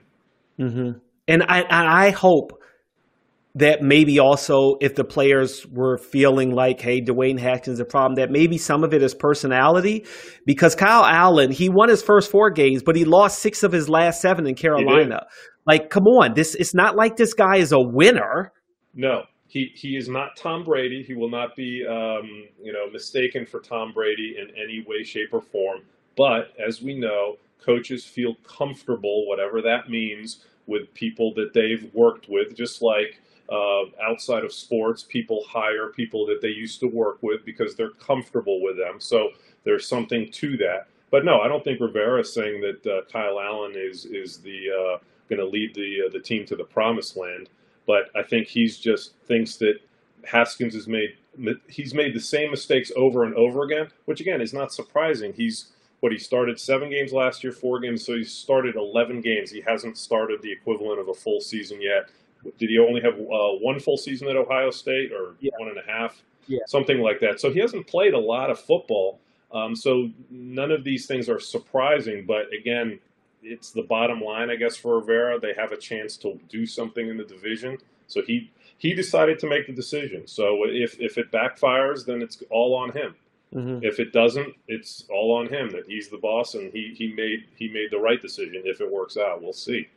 [0.58, 0.98] Mm-hmm.
[1.28, 2.60] And I I hope
[3.56, 8.16] that maybe also if the players were feeling like, hey, Dwayne Haskins is a problem,
[8.16, 10.04] that maybe some of it is personality.
[10.44, 13.88] Because Kyle Allen, he won his first four games, but he lost six of his
[13.88, 15.26] last seven in Carolina.
[15.66, 18.52] Like, come on, this it's not like this guy is a winner.
[18.94, 21.02] No, he he is not Tom Brady.
[21.02, 25.32] He will not be um, you know mistaken for Tom Brady in any way, shape,
[25.32, 25.82] or form.
[26.16, 32.28] But as we know, coaches feel comfortable, whatever that means, with people that they've worked
[32.28, 32.56] with.
[32.56, 33.20] Just like
[33.50, 37.90] uh, outside of sports, people hire people that they used to work with because they're
[37.90, 39.00] comfortable with them.
[39.00, 39.30] So
[39.64, 40.88] there's something to that.
[41.10, 44.70] But no, I don't think Rivera is saying that uh, Kyle Allen is is the
[44.70, 47.48] uh, going to lead the uh, the team to the promised land.
[47.86, 49.78] But I think he's just thinks that
[50.24, 51.16] Haskins has made
[51.68, 55.32] he's made the same mistakes over and over again, which again is not surprising.
[55.32, 59.50] He's what he started seven games last year, four games, so he started 11 games.
[59.50, 62.10] He hasn't started the equivalent of a full season yet.
[62.58, 65.52] Did he only have uh, one full season at Ohio State or yeah.
[65.56, 66.22] one and a half?
[66.46, 66.60] Yeah.
[66.66, 67.40] Something like that.
[67.40, 69.18] So he hasn't played a lot of football.
[69.50, 72.26] Um, so none of these things are surprising.
[72.26, 72.98] But again,
[73.44, 75.38] it's the bottom line, I guess, for Rivera.
[75.38, 77.78] They have a chance to do something in the division.
[78.06, 80.26] So he he decided to make the decision.
[80.26, 83.14] So if if it backfires, then it's all on him.
[83.54, 83.84] Mm-hmm.
[83.84, 87.44] If it doesn't, it's all on him that he's the boss and he, he made
[87.56, 88.62] he made the right decision.
[88.64, 89.88] If it works out, we'll see.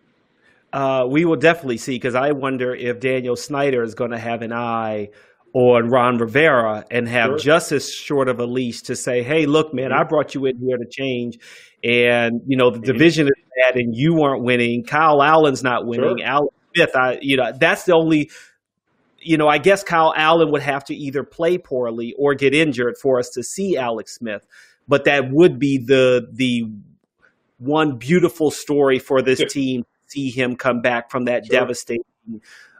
[0.74, 4.42] Uh, we will definitely see because I wonder if Daniel Snyder is going to have
[4.42, 5.10] an eye
[5.54, 7.38] on Ron Rivera and have sure.
[7.40, 10.60] just as short of a leash to say, "Hey, look, man, I brought you in
[10.60, 11.40] here to change,
[11.84, 14.84] and you know the division is bad, and you aren't winning.
[14.84, 16.18] Kyle Allen's not winning.
[16.20, 16.28] Sure.
[16.28, 18.30] Alex Smith, I, you know, that's the only."
[19.20, 22.96] You know, I guess Kyle Allen would have to either play poorly or get injured
[23.02, 24.48] for us to see Alex Smith,
[24.88, 26.64] but that would be the the
[27.58, 29.48] one beautiful story for this yeah.
[29.48, 29.86] team.
[30.06, 31.60] See him come back from that sure.
[31.60, 32.06] devastating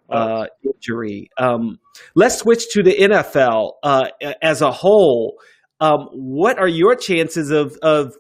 [0.10, 1.30] uh, injury.
[1.38, 1.80] Um,
[2.16, 4.10] let's switch to the NFL uh,
[4.42, 5.38] as a whole.
[5.80, 8.16] Um, what are your chances of, of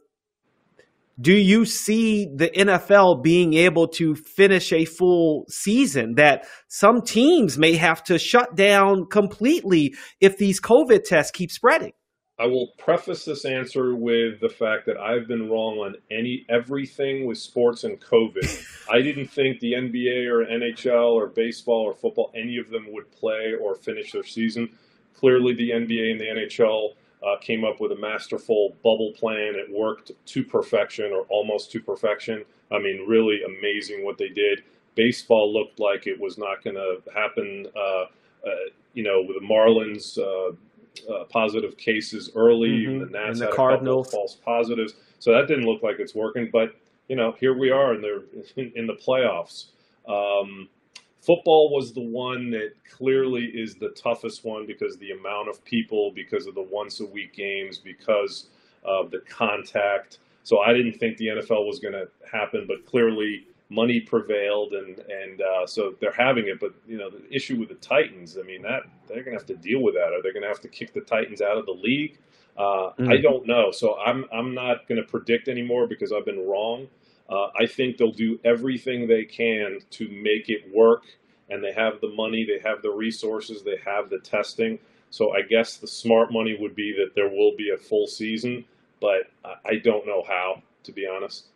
[1.19, 7.57] do you see the NFL being able to finish a full season that some teams
[7.57, 11.93] may have to shut down completely if these COVID tests keep spreading?
[12.39, 17.25] I will preface this answer with the fact that I've been wrong on any everything
[17.25, 18.87] with sports and COVID.
[18.91, 23.11] I didn't think the NBA or NHL or baseball or football, any of them would
[23.11, 24.69] play or finish their season.
[25.15, 26.89] Clearly, the NBA and the NHL
[27.25, 29.55] uh, came up with a masterful bubble plan.
[29.55, 32.43] It worked to perfection or almost to perfection.
[32.71, 34.63] I mean, really amazing what they did.
[34.95, 37.67] Baseball looked like it was not going to happen.
[37.75, 38.05] Uh,
[38.45, 38.51] uh,
[38.93, 40.55] you know, with the Marlins uh,
[41.11, 42.85] uh, positive cases early.
[42.85, 42.99] Mm-hmm.
[42.99, 44.07] The Nats and the had Cardinals.
[44.07, 46.49] a couple of false positives, so that didn't look like it's working.
[46.51, 46.75] But
[47.07, 48.23] you know, here we are, and they're
[48.55, 49.67] in, in the playoffs.
[50.07, 50.69] Um,
[51.27, 56.09] football was the one that clearly is the toughest one because the amount of people,
[56.15, 58.47] because of the once a week games, because
[58.85, 60.19] of the contact.
[60.43, 64.99] So I didn't think the NFL was going to happen, but clearly money prevailed, and
[64.99, 66.61] and uh, so they're having it.
[66.61, 69.47] But you know, the issue with the Titans, I mean, that they're going to have
[69.47, 70.13] to deal with that.
[70.13, 72.17] Are they going to have to kick the Titans out of the league?
[72.57, 73.11] Uh, mm.
[73.11, 73.71] I don't know.
[73.71, 76.87] So I'm I'm not going to predict anymore because I've been wrong.
[77.29, 81.03] Uh, I think they'll do everything they can to make it work,
[81.49, 84.79] and they have the money, they have the resources, they have the testing.
[85.09, 88.65] So I guess the smart money would be that there will be a full season,
[89.01, 91.47] but I don't know how, to be honest.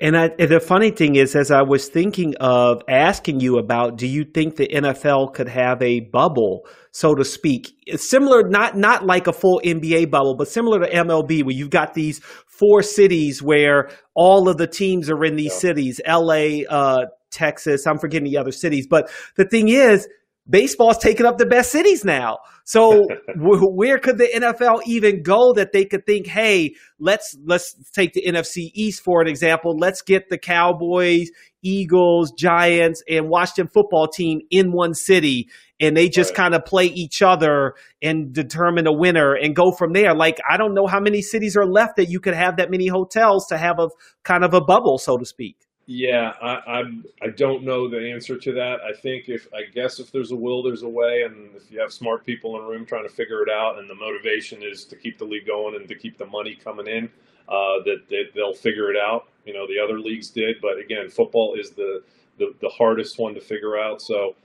[0.00, 3.96] And, I, and the funny thing is, as I was thinking of asking you about,
[3.96, 9.04] do you think the NFL could have a bubble, so to speak, similar, not not
[9.06, 13.42] like a full NBA bubble, but similar to MLB, where you've got these four cities
[13.42, 15.58] where all of the teams are in these yeah.
[15.58, 17.86] cities, LA, uh, Texas.
[17.86, 20.08] I'm forgetting the other cities, but the thing is,
[20.48, 22.38] baseball's taking up the best cities now.
[22.64, 28.12] So where could the NFL even go that they could think, hey, let's let's take
[28.12, 29.76] the NFC East for an example.
[29.76, 31.30] Let's get the Cowboys,
[31.62, 35.48] Eagles, Giants, and Washington football team in one city,
[35.80, 36.36] and they just right.
[36.36, 40.14] kind of play each other and determine a winner and go from there.
[40.14, 42.86] Like I don't know how many cities are left that you could have that many
[42.86, 43.88] hotels to have a
[44.24, 45.56] kind of a bubble, so to speak.
[45.86, 47.04] Yeah, I, I'm.
[47.20, 48.80] I don't know the answer to that.
[48.82, 51.80] I think if I guess if there's a will, there's a way, and if you
[51.80, 54.84] have smart people in a room trying to figure it out, and the motivation is
[54.84, 57.06] to keep the league going and to keep the money coming in,
[57.48, 59.28] uh, that, that they'll figure it out.
[59.44, 62.02] You know, the other leagues did, but again, football is the
[62.38, 64.00] the, the hardest one to figure out.
[64.00, 64.36] So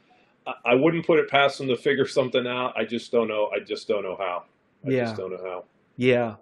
[0.48, 2.76] I, I wouldn't put it past them to figure something out.
[2.76, 3.52] I just don't know.
[3.56, 4.46] I just don't know how.
[4.86, 5.06] I yeah.
[5.06, 5.64] just don't know how.
[5.98, 6.36] Yeah.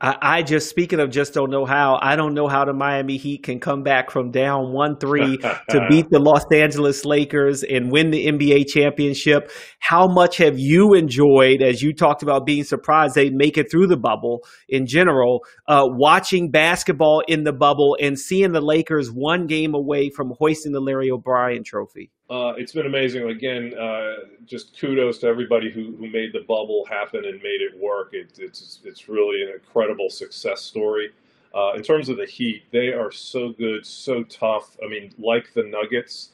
[0.00, 1.98] I, I, just speaking of just don't know how.
[2.00, 5.86] I don't know how the Miami Heat can come back from down one three to
[5.90, 9.50] beat the Los Angeles Lakers and win the NBA championship.
[9.80, 13.88] How much have you enjoyed, as you talked about being surprised they make it through
[13.88, 19.46] the bubble in general, uh, watching basketball in the bubble and seeing the Lakers one
[19.46, 22.12] game away from hoisting the Larry O'Brien Trophy?
[22.30, 23.28] Uh, it's been amazing.
[23.30, 27.78] Again, uh, just kudos to everybody who, who made the bubble happen and made it
[27.78, 28.10] work.
[28.12, 31.12] It, it's it's really an incredible success story.
[31.54, 34.76] Uh, in terms of the Heat, they are so good, so tough.
[34.84, 36.32] I mean, like the Nuggets,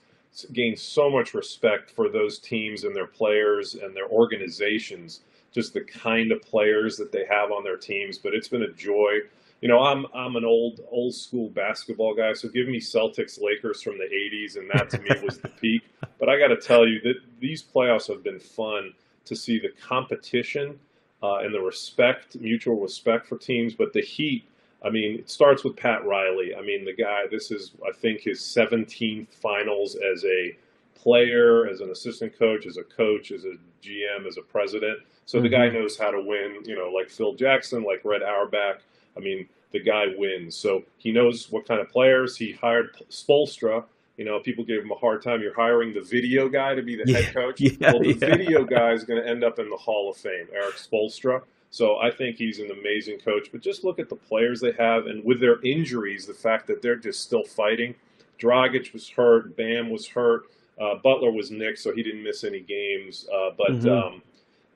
[0.53, 5.21] gain so much respect for those teams and their players and their organizations.
[5.53, 8.19] Just the kind of players that they have on their teams.
[8.19, 9.21] But it's been a joy
[9.65, 13.81] you know, I'm I'm an old old school basketball guy, so give me Celtics Lakers
[13.81, 15.81] from the '80s, and that to me was the peak.
[16.21, 18.93] But I got to tell you that these playoffs have been fun
[19.25, 20.79] to see the competition
[21.23, 23.73] uh, and the respect, mutual respect for teams.
[23.73, 24.45] But the Heat,
[24.85, 26.55] I mean, it starts with Pat Riley.
[26.55, 27.23] I mean, the guy.
[27.31, 30.55] This is I think his 17th finals as a
[30.95, 34.99] player, as an assistant coach, as a coach, as a GM, as a president.
[35.25, 35.45] So mm-hmm.
[35.45, 36.59] the guy knows how to win.
[36.67, 38.83] You know, like Phil Jackson, like Red Auerbach.
[39.17, 40.55] I mean, the guy wins.
[40.57, 42.37] So he knows what kind of players.
[42.37, 43.85] He hired Spoelstra.
[44.17, 45.43] You know, people gave him a hard time.
[45.43, 47.61] You're hiring the video guy to be the yeah, head coach.
[47.61, 48.37] Yeah, well, the yeah.
[48.37, 51.43] video guy is going to end up in the Hall of Fame, Eric Spoelstra.
[51.71, 53.49] So I think he's an amazing coach.
[53.51, 56.81] But just look at the players they have, and with their injuries, the fact that
[56.81, 57.97] they're just still fighting.
[58.39, 59.57] Dragic was hurt.
[59.57, 60.45] Bam was hurt.
[60.81, 63.27] Uh, Butler was nicked, so he didn't miss any games.
[63.33, 63.89] Uh, but mm-hmm.
[63.89, 64.23] um,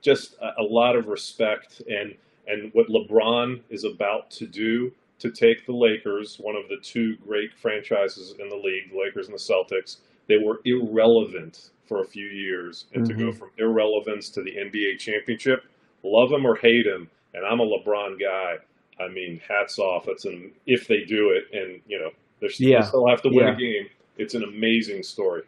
[0.02, 2.16] just a, a lot of respect and–
[2.48, 4.90] and what LeBron is about to do
[5.20, 9.28] to take the Lakers, one of the two great franchises in the league, the Lakers
[9.28, 12.86] and the Celtics, they were irrelevant for a few years.
[12.94, 13.18] And mm-hmm.
[13.18, 13.38] to go mm-hmm.
[13.38, 15.64] from irrelevance to the NBA championship,
[16.02, 18.54] love him or hate him, and I'm a LeBron guy.
[19.00, 20.06] I mean, hats off.
[20.06, 22.80] That's an if they do it, and you know they yeah.
[22.80, 23.54] still have to win yeah.
[23.54, 23.88] a game.
[24.16, 25.42] It's an amazing story.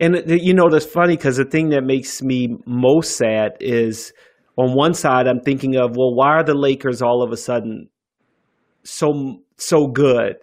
[0.00, 4.12] And you know that's funny because the thing that makes me most sad is
[4.56, 7.88] on one side, I'm thinking of, well, why are the Lakers all of a sudden
[8.84, 10.36] so so good?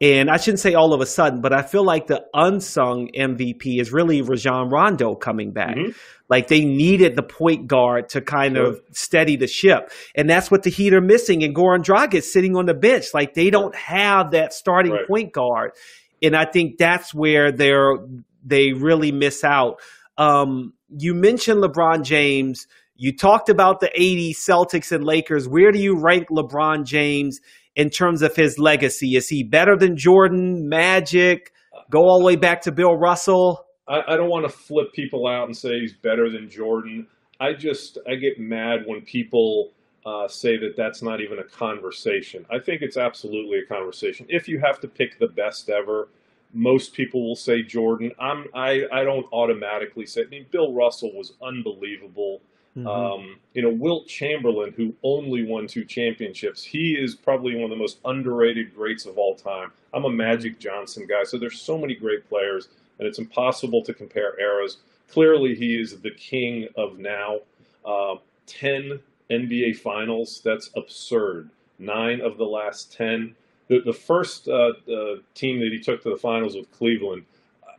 [0.00, 3.80] And I shouldn't say all of a sudden, but I feel like the unsung MVP
[3.80, 5.76] is really Rajon Rondo coming back.
[5.76, 5.90] Mm-hmm.
[6.28, 8.66] Like they needed the point guard to kind sure.
[8.66, 9.92] of steady the ship.
[10.16, 11.44] And that's what the Heat are missing.
[11.44, 13.14] And Goran Dragic sitting on the bench.
[13.14, 15.06] Like they don't have that starting right.
[15.06, 15.72] point guard.
[16.20, 17.98] And I think that's where they're
[18.44, 19.80] they really miss out.
[20.18, 22.66] Um, you mentioned LeBron James–
[23.02, 25.48] you talked about the 80s Celtics and Lakers.
[25.48, 27.40] Where do you rank LeBron James
[27.74, 29.16] in terms of his legacy?
[29.16, 31.50] Is he better than Jordan, Magic,
[31.90, 33.66] go all the way back to Bill Russell?
[33.88, 37.08] I, I don't want to flip people out and say he's better than Jordan.
[37.40, 39.72] I just I get mad when people
[40.06, 42.46] uh, say that that's not even a conversation.
[42.52, 44.26] I think it's absolutely a conversation.
[44.28, 46.08] If you have to pick the best ever,
[46.52, 48.12] most people will say Jordan.
[48.20, 50.22] I'm I I don't automatically say.
[50.22, 52.42] I mean, Bill Russell was unbelievable.
[52.76, 52.86] Mm-hmm.
[52.86, 57.70] Um, you know, Wilt Chamberlain, who only won two championships, he is probably one of
[57.70, 59.72] the most underrated greats of all time.
[59.92, 62.68] I'm a Magic Johnson guy, so there's so many great players,
[62.98, 64.78] and it's impossible to compare eras.
[65.10, 67.40] Clearly, he is the king of now.
[67.84, 68.16] Uh,
[68.46, 69.00] ten
[69.30, 71.50] NBA Finals, that's absurd.
[71.78, 73.34] Nine of the last ten.
[73.68, 77.24] The, the first uh, uh, team that he took to the finals with Cleveland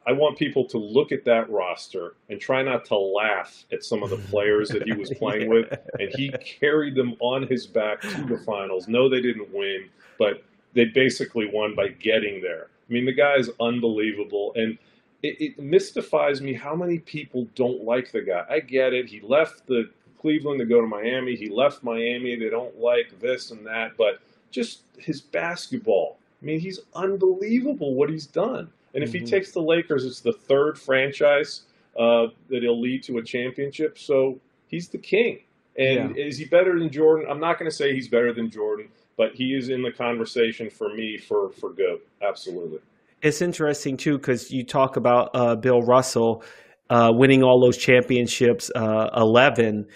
[0.06, 4.04] I want people to look at that roster and try not to laugh at some
[4.04, 5.74] of the players that he was playing with.
[6.00, 8.88] And he carried them on his back to the finals.
[8.88, 10.44] No, they didn't win, but
[10.74, 12.68] they basically won by getting there.
[12.90, 14.52] I mean, the guy is unbelievable.
[14.56, 14.78] And
[15.22, 18.46] it, it mystifies me how many people don't like the guy.
[18.50, 19.08] I get it.
[19.08, 19.90] He left the
[20.20, 21.36] Cleveland to go to Miami.
[21.36, 22.36] He left Miami.
[22.36, 23.96] They don't like this and that.
[23.98, 24.20] But
[24.52, 26.18] just his basketball.
[26.42, 28.70] I mean, he's unbelievable what he's done.
[28.94, 29.26] And if mm-hmm.
[29.26, 31.64] he takes the Lakers, it's the third franchise
[31.98, 33.98] uh, that he'll lead to a championship.
[33.98, 35.40] So he's the king.
[35.78, 36.26] And yeah.
[36.26, 37.28] is he better than Jordan?
[37.30, 40.70] I'm not going to say he's better than Jordan, but he is in the conversation
[40.70, 42.06] for me for for GOAT.
[42.22, 42.80] Absolutely.
[43.24, 46.44] It's interesting too because you talk about uh, Bill Russell
[46.90, 49.88] uh, winning all those championships, uh, 11.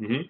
[0.00, 0.22] Mm-hmm.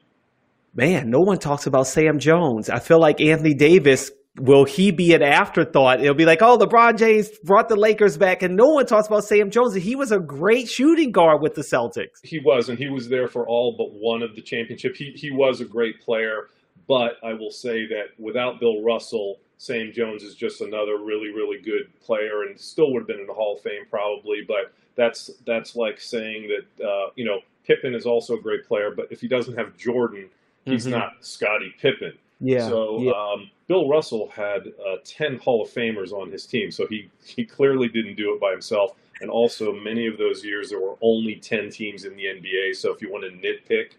[0.74, 2.70] Man, no one talks about Sam Jones.
[2.70, 6.00] I feel like Anthony Davis will he be an afterthought?
[6.00, 9.24] It'll be like, oh, LeBron James brought the Lakers back, and no one talks about
[9.24, 9.74] Sam Jones.
[9.74, 12.18] He was a great shooting guard with the Celtics.
[12.22, 14.96] He was, and he was there for all but one of the championship.
[14.96, 16.48] He he was a great player,
[16.88, 21.60] but I will say that without Bill Russell, Sam Jones is just another really really
[21.60, 24.42] good player, and still would have been in the Hall of Fame probably.
[24.46, 28.90] But that's that's like saying that uh, you know Pippen is also a great player,
[28.94, 30.28] but if he doesn't have Jordan,
[30.64, 30.98] he's mm-hmm.
[30.98, 32.18] not Scottie Pippen.
[32.40, 32.68] Yeah.
[32.68, 33.12] So yeah.
[33.12, 37.44] Um, Bill Russell had uh, ten Hall of Famers on his team, so he he
[37.44, 38.92] clearly didn't do it by himself.
[39.20, 42.76] And also, many of those years there were only ten teams in the NBA.
[42.76, 43.92] So if you want to nitpick,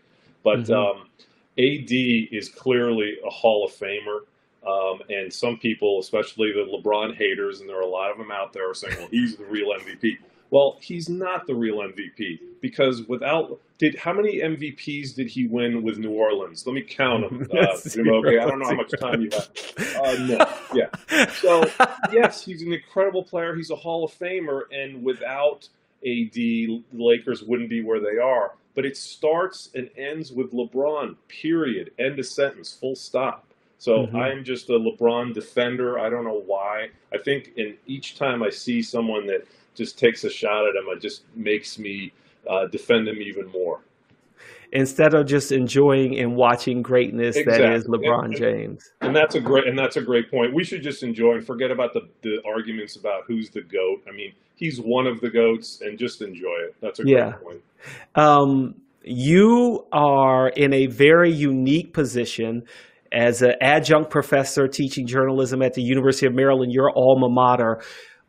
[0.44, 0.74] but mm-hmm.
[0.74, 1.10] um,
[1.58, 4.22] AD is clearly a Hall of Famer.
[4.68, 8.32] Um, and some people, especially the LeBron haters, and there are a lot of them
[8.32, 10.18] out there, are saying, "Well, he's the real MVP."
[10.56, 15.84] Well, he's not the real MVP because without did how many MVPs did he win
[15.84, 16.66] with New Orleans?
[16.66, 17.46] Let me count them.
[17.54, 17.78] Uh,
[18.20, 19.50] okay, I don't know how much time you have.
[19.98, 21.26] Uh, no, yeah.
[21.42, 21.70] So
[22.14, 23.54] yes, he's an incredible player.
[23.54, 25.68] He's a Hall of Famer, and without
[26.06, 28.54] AD, the Lakers wouldn't be where they are.
[28.76, 31.18] But it starts and ends with LeBron.
[31.28, 31.92] Period.
[32.00, 32.72] End of sentence.
[32.72, 33.46] Full stop.
[33.78, 34.16] So mm-hmm.
[34.16, 36.00] I'm just a LeBron defender.
[36.00, 36.92] I don't know why.
[37.14, 39.46] I think in each time I see someone that
[39.76, 42.12] just takes a shot at him, it just makes me
[42.50, 43.82] uh, defend him even more.
[44.72, 47.66] Instead of just enjoying and watching greatness exactly.
[47.66, 48.92] that is LeBron and, James.
[49.02, 50.54] And that's a great and that's a great point.
[50.54, 54.02] We should just enjoy and forget about the, the arguments about who's the GOAT.
[54.08, 56.76] I mean, he's one of the GOATs and just enjoy it.
[56.82, 57.32] That's a yeah.
[57.32, 57.62] great point.
[58.16, 62.64] Um, you are in a very unique position
[63.12, 67.82] as an adjunct professor teaching journalism at the University of Maryland, your alma mater.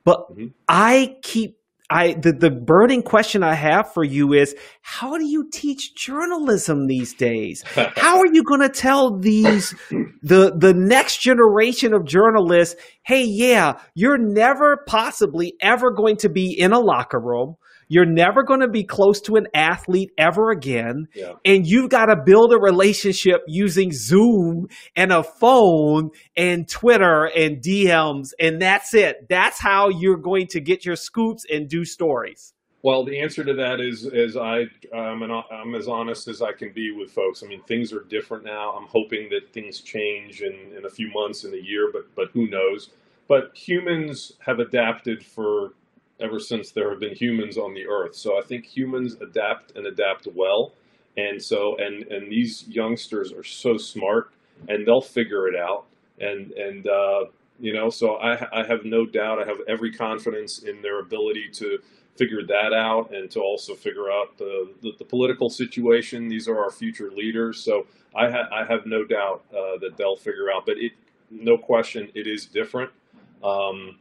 [0.07, 0.47] But mm-hmm.
[0.69, 1.59] I keep
[1.91, 6.87] I the, the burning question I have for you is how do you teach journalism
[6.87, 7.63] these days?
[7.97, 9.75] how are you going to tell these
[10.23, 16.51] the the next generation of journalists, "Hey, yeah, you're never possibly ever going to be
[16.59, 17.57] in a locker room
[17.89, 21.07] you're never going to be close to an athlete ever again.
[21.15, 21.35] Yeah.
[21.45, 27.63] And you've got to build a relationship using Zoom and a phone and Twitter and
[27.63, 28.31] DMs.
[28.41, 29.29] And that's it.
[29.29, 32.53] That's how you're going to get your scoops and do stories.
[32.83, 36.53] Well, the answer to that is is I I'm, an, I'm as honest as I
[36.53, 37.43] can be with folks.
[37.43, 38.71] I mean, things are different now.
[38.73, 42.29] I'm hoping that things change in, in a few months, in a year, but but
[42.33, 42.91] who knows?
[43.27, 45.73] But humans have adapted for
[46.21, 48.15] ever since there have been humans on the earth.
[48.15, 50.73] So I think humans adapt and adapt well.
[51.17, 54.31] And so, and, and these youngsters are so smart
[54.69, 55.85] and they'll figure it out.
[56.19, 57.25] And, and, uh,
[57.59, 61.49] you know, so I, I have no doubt, I have every confidence in their ability
[61.55, 61.79] to
[62.17, 66.29] figure that out and to also figure out the, the, the political situation.
[66.29, 67.63] These are our future leaders.
[67.63, 70.93] So I, ha- I have no doubt uh, that they'll figure out, but it,
[71.31, 72.91] no question, it is different.
[73.45, 73.99] Um,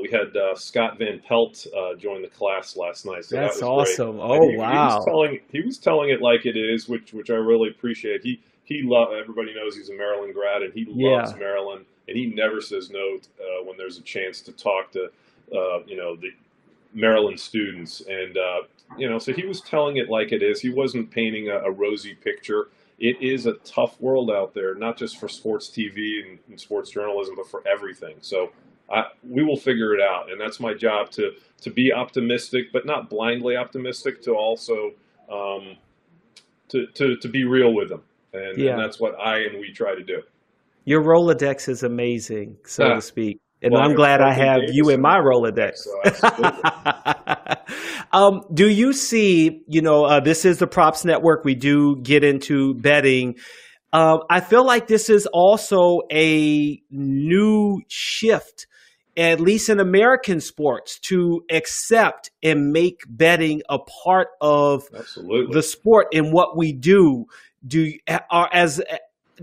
[0.00, 3.24] we had uh, Scott Van Pelt uh, join the class last night.
[3.24, 4.16] So That's that awesome!
[4.16, 4.22] Great.
[4.22, 4.70] Oh he, wow!
[4.70, 8.22] He was telling he was telling it like it is, which which I really appreciate.
[8.22, 11.38] He he love everybody knows he's a Maryland grad and he loves yeah.
[11.38, 15.04] Maryland and he never says no uh, when there's a chance to talk to
[15.54, 16.30] uh, you know the
[16.92, 18.62] Maryland students and uh,
[18.96, 20.60] you know so he was telling it like it is.
[20.60, 22.68] He wasn't painting a, a rosy picture
[22.98, 26.90] it is a tough world out there, not just for sports TV and, and, sports
[26.90, 28.16] journalism, but for everything.
[28.20, 28.50] So
[28.90, 31.32] I, we will figure it out, and that's my job to
[31.62, 34.22] to be optimistic, but not blindly optimistic.
[34.22, 34.92] To also
[35.30, 35.76] um,
[36.68, 38.72] to, to to be real with them, and, Yeah.
[38.72, 40.22] and that's what I and we try to do.
[40.84, 42.94] Your Rolodex is amazing, so Ah.
[42.94, 43.38] to speak.
[43.60, 45.78] And Well, I'm glad I have Davis you in my Rolodex.
[45.78, 46.00] So
[48.12, 51.44] um, do you see, you know, uh, this is the Props Network.
[51.44, 53.34] We do get into betting.
[53.92, 58.66] Um, I feel like this is also a new shift,
[59.18, 65.52] at least in American sports, to accept and make betting a part of absolutely.
[65.52, 67.26] the sport and what we do.
[67.66, 67.92] Do
[68.30, 68.80] are as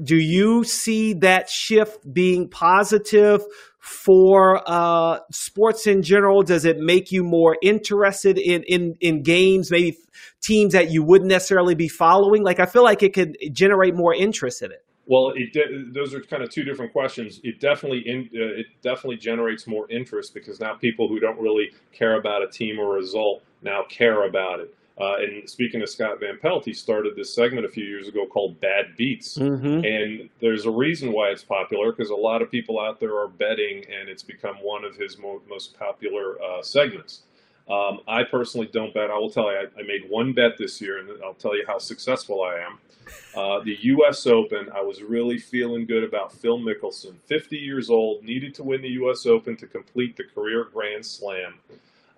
[0.02, 3.44] do you see that shift being positive
[3.80, 6.42] for uh, sports in general?
[6.42, 9.98] Does it make you more interested in, in in games, maybe
[10.42, 12.44] teams that you wouldn't necessarily be following?
[12.44, 14.85] Like I feel like it could generate more interest in it.
[15.08, 17.40] Well, it de- those are kind of two different questions.
[17.44, 21.72] It definitely in, uh, it definitely generates more interest because now people who don't really
[21.92, 24.74] care about a team or a result now care about it.
[24.98, 28.26] Uh, and speaking of Scott Van Pelt, he started this segment a few years ago
[28.26, 29.38] called Bad Beats.
[29.38, 29.84] Mm-hmm.
[29.84, 33.28] And there's a reason why it's popular because a lot of people out there are
[33.28, 37.24] betting, and it's become one of his mo- most popular uh, segments.
[37.70, 39.10] Um, I personally don't bet.
[39.10, 41.64] I will tell you, I, I made one bet this year, and I'll tell you
[41.68, 42.78] how successful I am.
[43.36, 44.26] Uh, the U.S.
[44.28, 48.82] Open, I was really feeling good about Phil Mickelson, 50 years old, needed to win
[48.82, 49.26] the U.S.
[49.26, 51.56] Open to complete the career Grand Slam.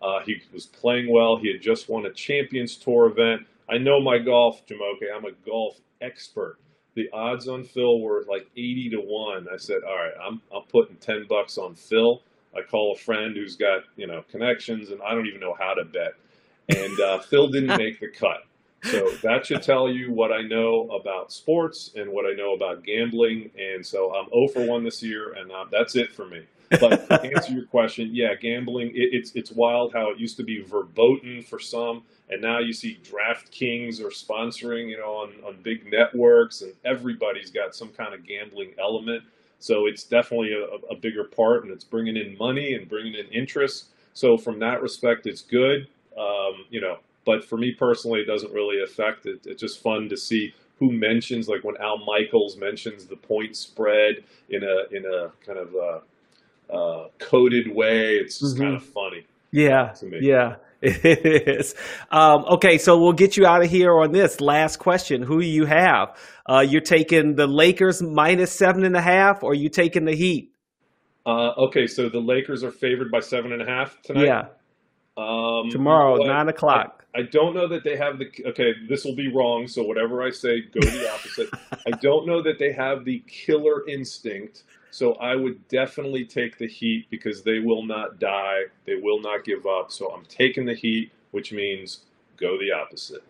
[0.02, 1.38] Uh, he was playing well.
[1.38, 3.48] He had just won a Champions Tour event.
[3.70, 5.04] I know my golf, Jumoke.
[5.14, 6.58] I'm a golf expert.
[6.96, 9.48] The odds on Phil were like 80 to 1.
[9.52, 12.22] I said, all right, I'm, I'm putting 10 bucks on Phil.
[12.58, 15.74] I call a friend who's got, you know, connections, and I don't even know how
[15.74, 16.14] to bet.
[16.70, 18.44] And uh, Phil didn't make the cut.
[18.84, 22.84] So that should tell you what I know about sports and what I know about
[22.84, 23.50] gambling.
[23.60, 26.44] And so I'm 0 for 1 this year, and uh, that's it for me.
[26.70, 30.44] But to answer your question, yeah, gambling, it, it's it's wild how it used to
[30.44, 35.62] be verboten for some, and now you see DraftKings are sponsoring, you know, on, on
[35.62, 39.24] big networks, and everybody's got some kind of gambling element.
[39.60, 43.28] So it's definitely a, a bigger part, and it's bringing in money and bringing in
[43.28, 43.88] interest.
[44.14, 45.88] So from that respect, it's good,
[46.18, 47.00] um, you know.
[47.26, 49.42] But for me personally, it doesn't really affect it.
[49.46, 54.24] It's just fun to see who mentions, like when Al Michaels mentions the point spread
[54.50, 56.02] in a in a kind of a,
[56.74, 58.16] uh, coded way.
[58.18, 58.62] It's just Mhm.
[58.62, 59.26] kind of funny.
[59.52, 61.76] Yeah, yeah, it is.
[62.12, 65.24] Um, okay, so we'll get you out of here on this last question.
[65.24, 66.16] Who do you have?
[66.46, 70.52] Uh, you're taking the Lakers minus seven and a half, or you taking the Heat?
[71.26, 74.26] Uh, okay, so the Lakers are favored by seven and a half tonight.
[74.26, 74.46] Yeah,
[75.18, 77.06] Um, tomorrow nine o'clock.
[77.16, 78.30] I don't know that they have the.
[78.46, 79.68] Okay, this will be wrong.
[79.68, 81.50] So whatever I say, go the opposite.
[81.88, 84.64] I don't know that they have the killer instinct.
[84.98, 88.62] So I would definitely take the Heat because they will not die.
[88.88, 89.92] They will not give up.
[89.92, 92.00] So I'm taking the Heat, which means
[92.36, 93.22] go the opposite.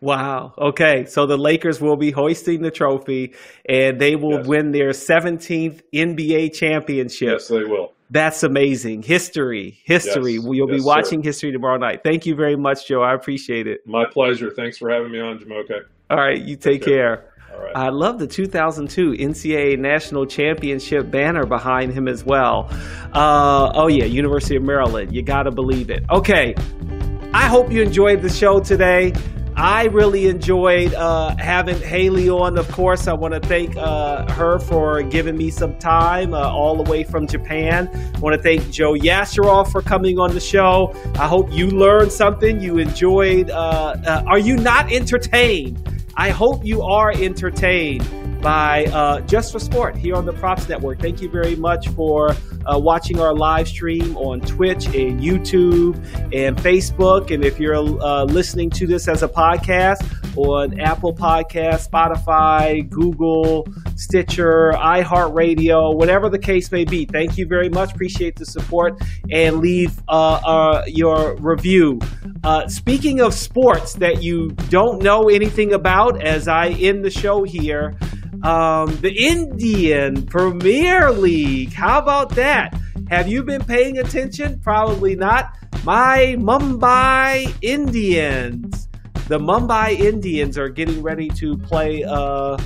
[0.00, 0.54] Wow.
[0.56, 3.34] Okay, so the Lakers will be hoisting the trophy,
[3.68, 4.46] and they will Yes.
[4.46, 7.28] win their 17th NBA championship.
[7.32, 7.94] Yes, they will.
[8.08, 9.02] That's amazing.
[9.02, 10.34] History, history.
[10.34, 10.44] Yes.
[10.44, 10.86] You'll Yes, be sir.
[10.86, 12.02] watching history tomorrow night.
[12.04, 13.02] Thank you very much, Joe.
[13.02, 13.84] I appreciate it.
[13.84, 14.52] My pleasure.
[14.52, 15.86] Thanks for having me on, Jumoke.
[16.08, 16.92] All right, you take Okay.
[16.92, 17.16] care.
[17.16, 17.35] All
[17.74, 22.68] I love the 2002 NCAA National Championship banner behind him as well.
[23.12, 25.14] Uh, oh, yeah, University of Maryland.
[25.14, 26.02] You got to believe it.
[26.10, 26.54] Okay,
[27.34, 29.12] I hope you enjoyed the show today.
[29.56, 32.58] I really enjoyed uh, having Hayley on.
[32.58, 36.82] Of course, I want to thank uh, her for giving me some time uh, all
[36.82, 37.88] the way from Japan.
[38.14, 40.94] I want to thank Joe Yasharoff for coming on the show.
[41.14, 42.60] I hope you learned something.
[42.60, 43.48] You enjoyed.
[43.48, 45.95] Uh, uh, are you not entertained?
[46.16, 50.98] I hope you are entertained by uh, Just for Sport here on the Props Network.
[51.00, 55.96] Thank you very much for uh, watching our live stream on Twitch and YouTube
[56.32, 57.30] and Facebook.
[57.30, 60.04] And if you're uh, listening to this as a podcast
[60.36, 67.68] on Apple Podcast, Spotify, Google, Stitcher, iHeartRadio, whatever the case may be, thank you very
[67.68, 67.92] much.
[67.92, 69.00] Appreciate the support
[69.30, 71.98] and leave uh, uh, your review.
[72.44, 77.42] Uh, speaking of sports that you don't know anything about, as I end the show
[77.42, 77.96] here,
[78.42, 81.72] um, the Indian Premier League.
[81.72, 82.78] How about that?
[83.08, 84.60] Have you been paying attention?
[84.60, 85.56] Probably not.
[85.84, 88.88] My Mumbai Indians.
[89.28, 92.56] The Mumbai Indians are getting ready to play uh,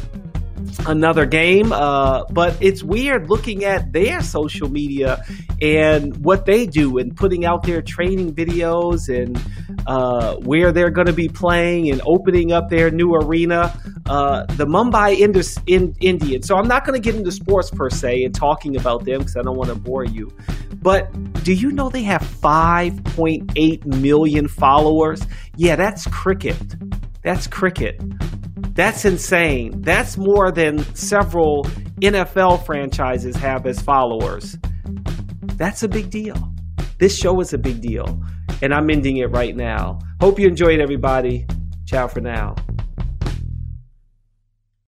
[0.87, 1.73] another game.
[1.73, 5.25] Uh, but it's weird looking at their social media
[5.61, 9.41] and what they do and putting out their training videos and
[9.87, 13.79] uh, where they're going to be playing and opening up their new arena.
[14.07, 16.47] Uh, the Mumbai Indus, in, Indians.
[16.47, 19.37] So I'm not going to get into sports per se and talking about them because
[19.37, 20.31] I don't want to bore you.
[20.83, 21.13] But
[21.45, 25.23] do you know they have 5.8 million followers?
[25.57, 26.57] Yeah, that's cricket.
[27.23, 28.01] That's cricket.
[28.75, 29.83] That's insane.
[29.83, 31.65] That's more than several
[32.01, 34.57] NFL franchises have as followers.
[35.57, 36.53] That's a big deal.
[36.99, 38.23] This show is a big deal.
[38.63, 39.99] And I'm ending it right now.
[40.21, 41.47] Hope you enjoyed, everybody.
[41.87, 42.55] Ciao for now.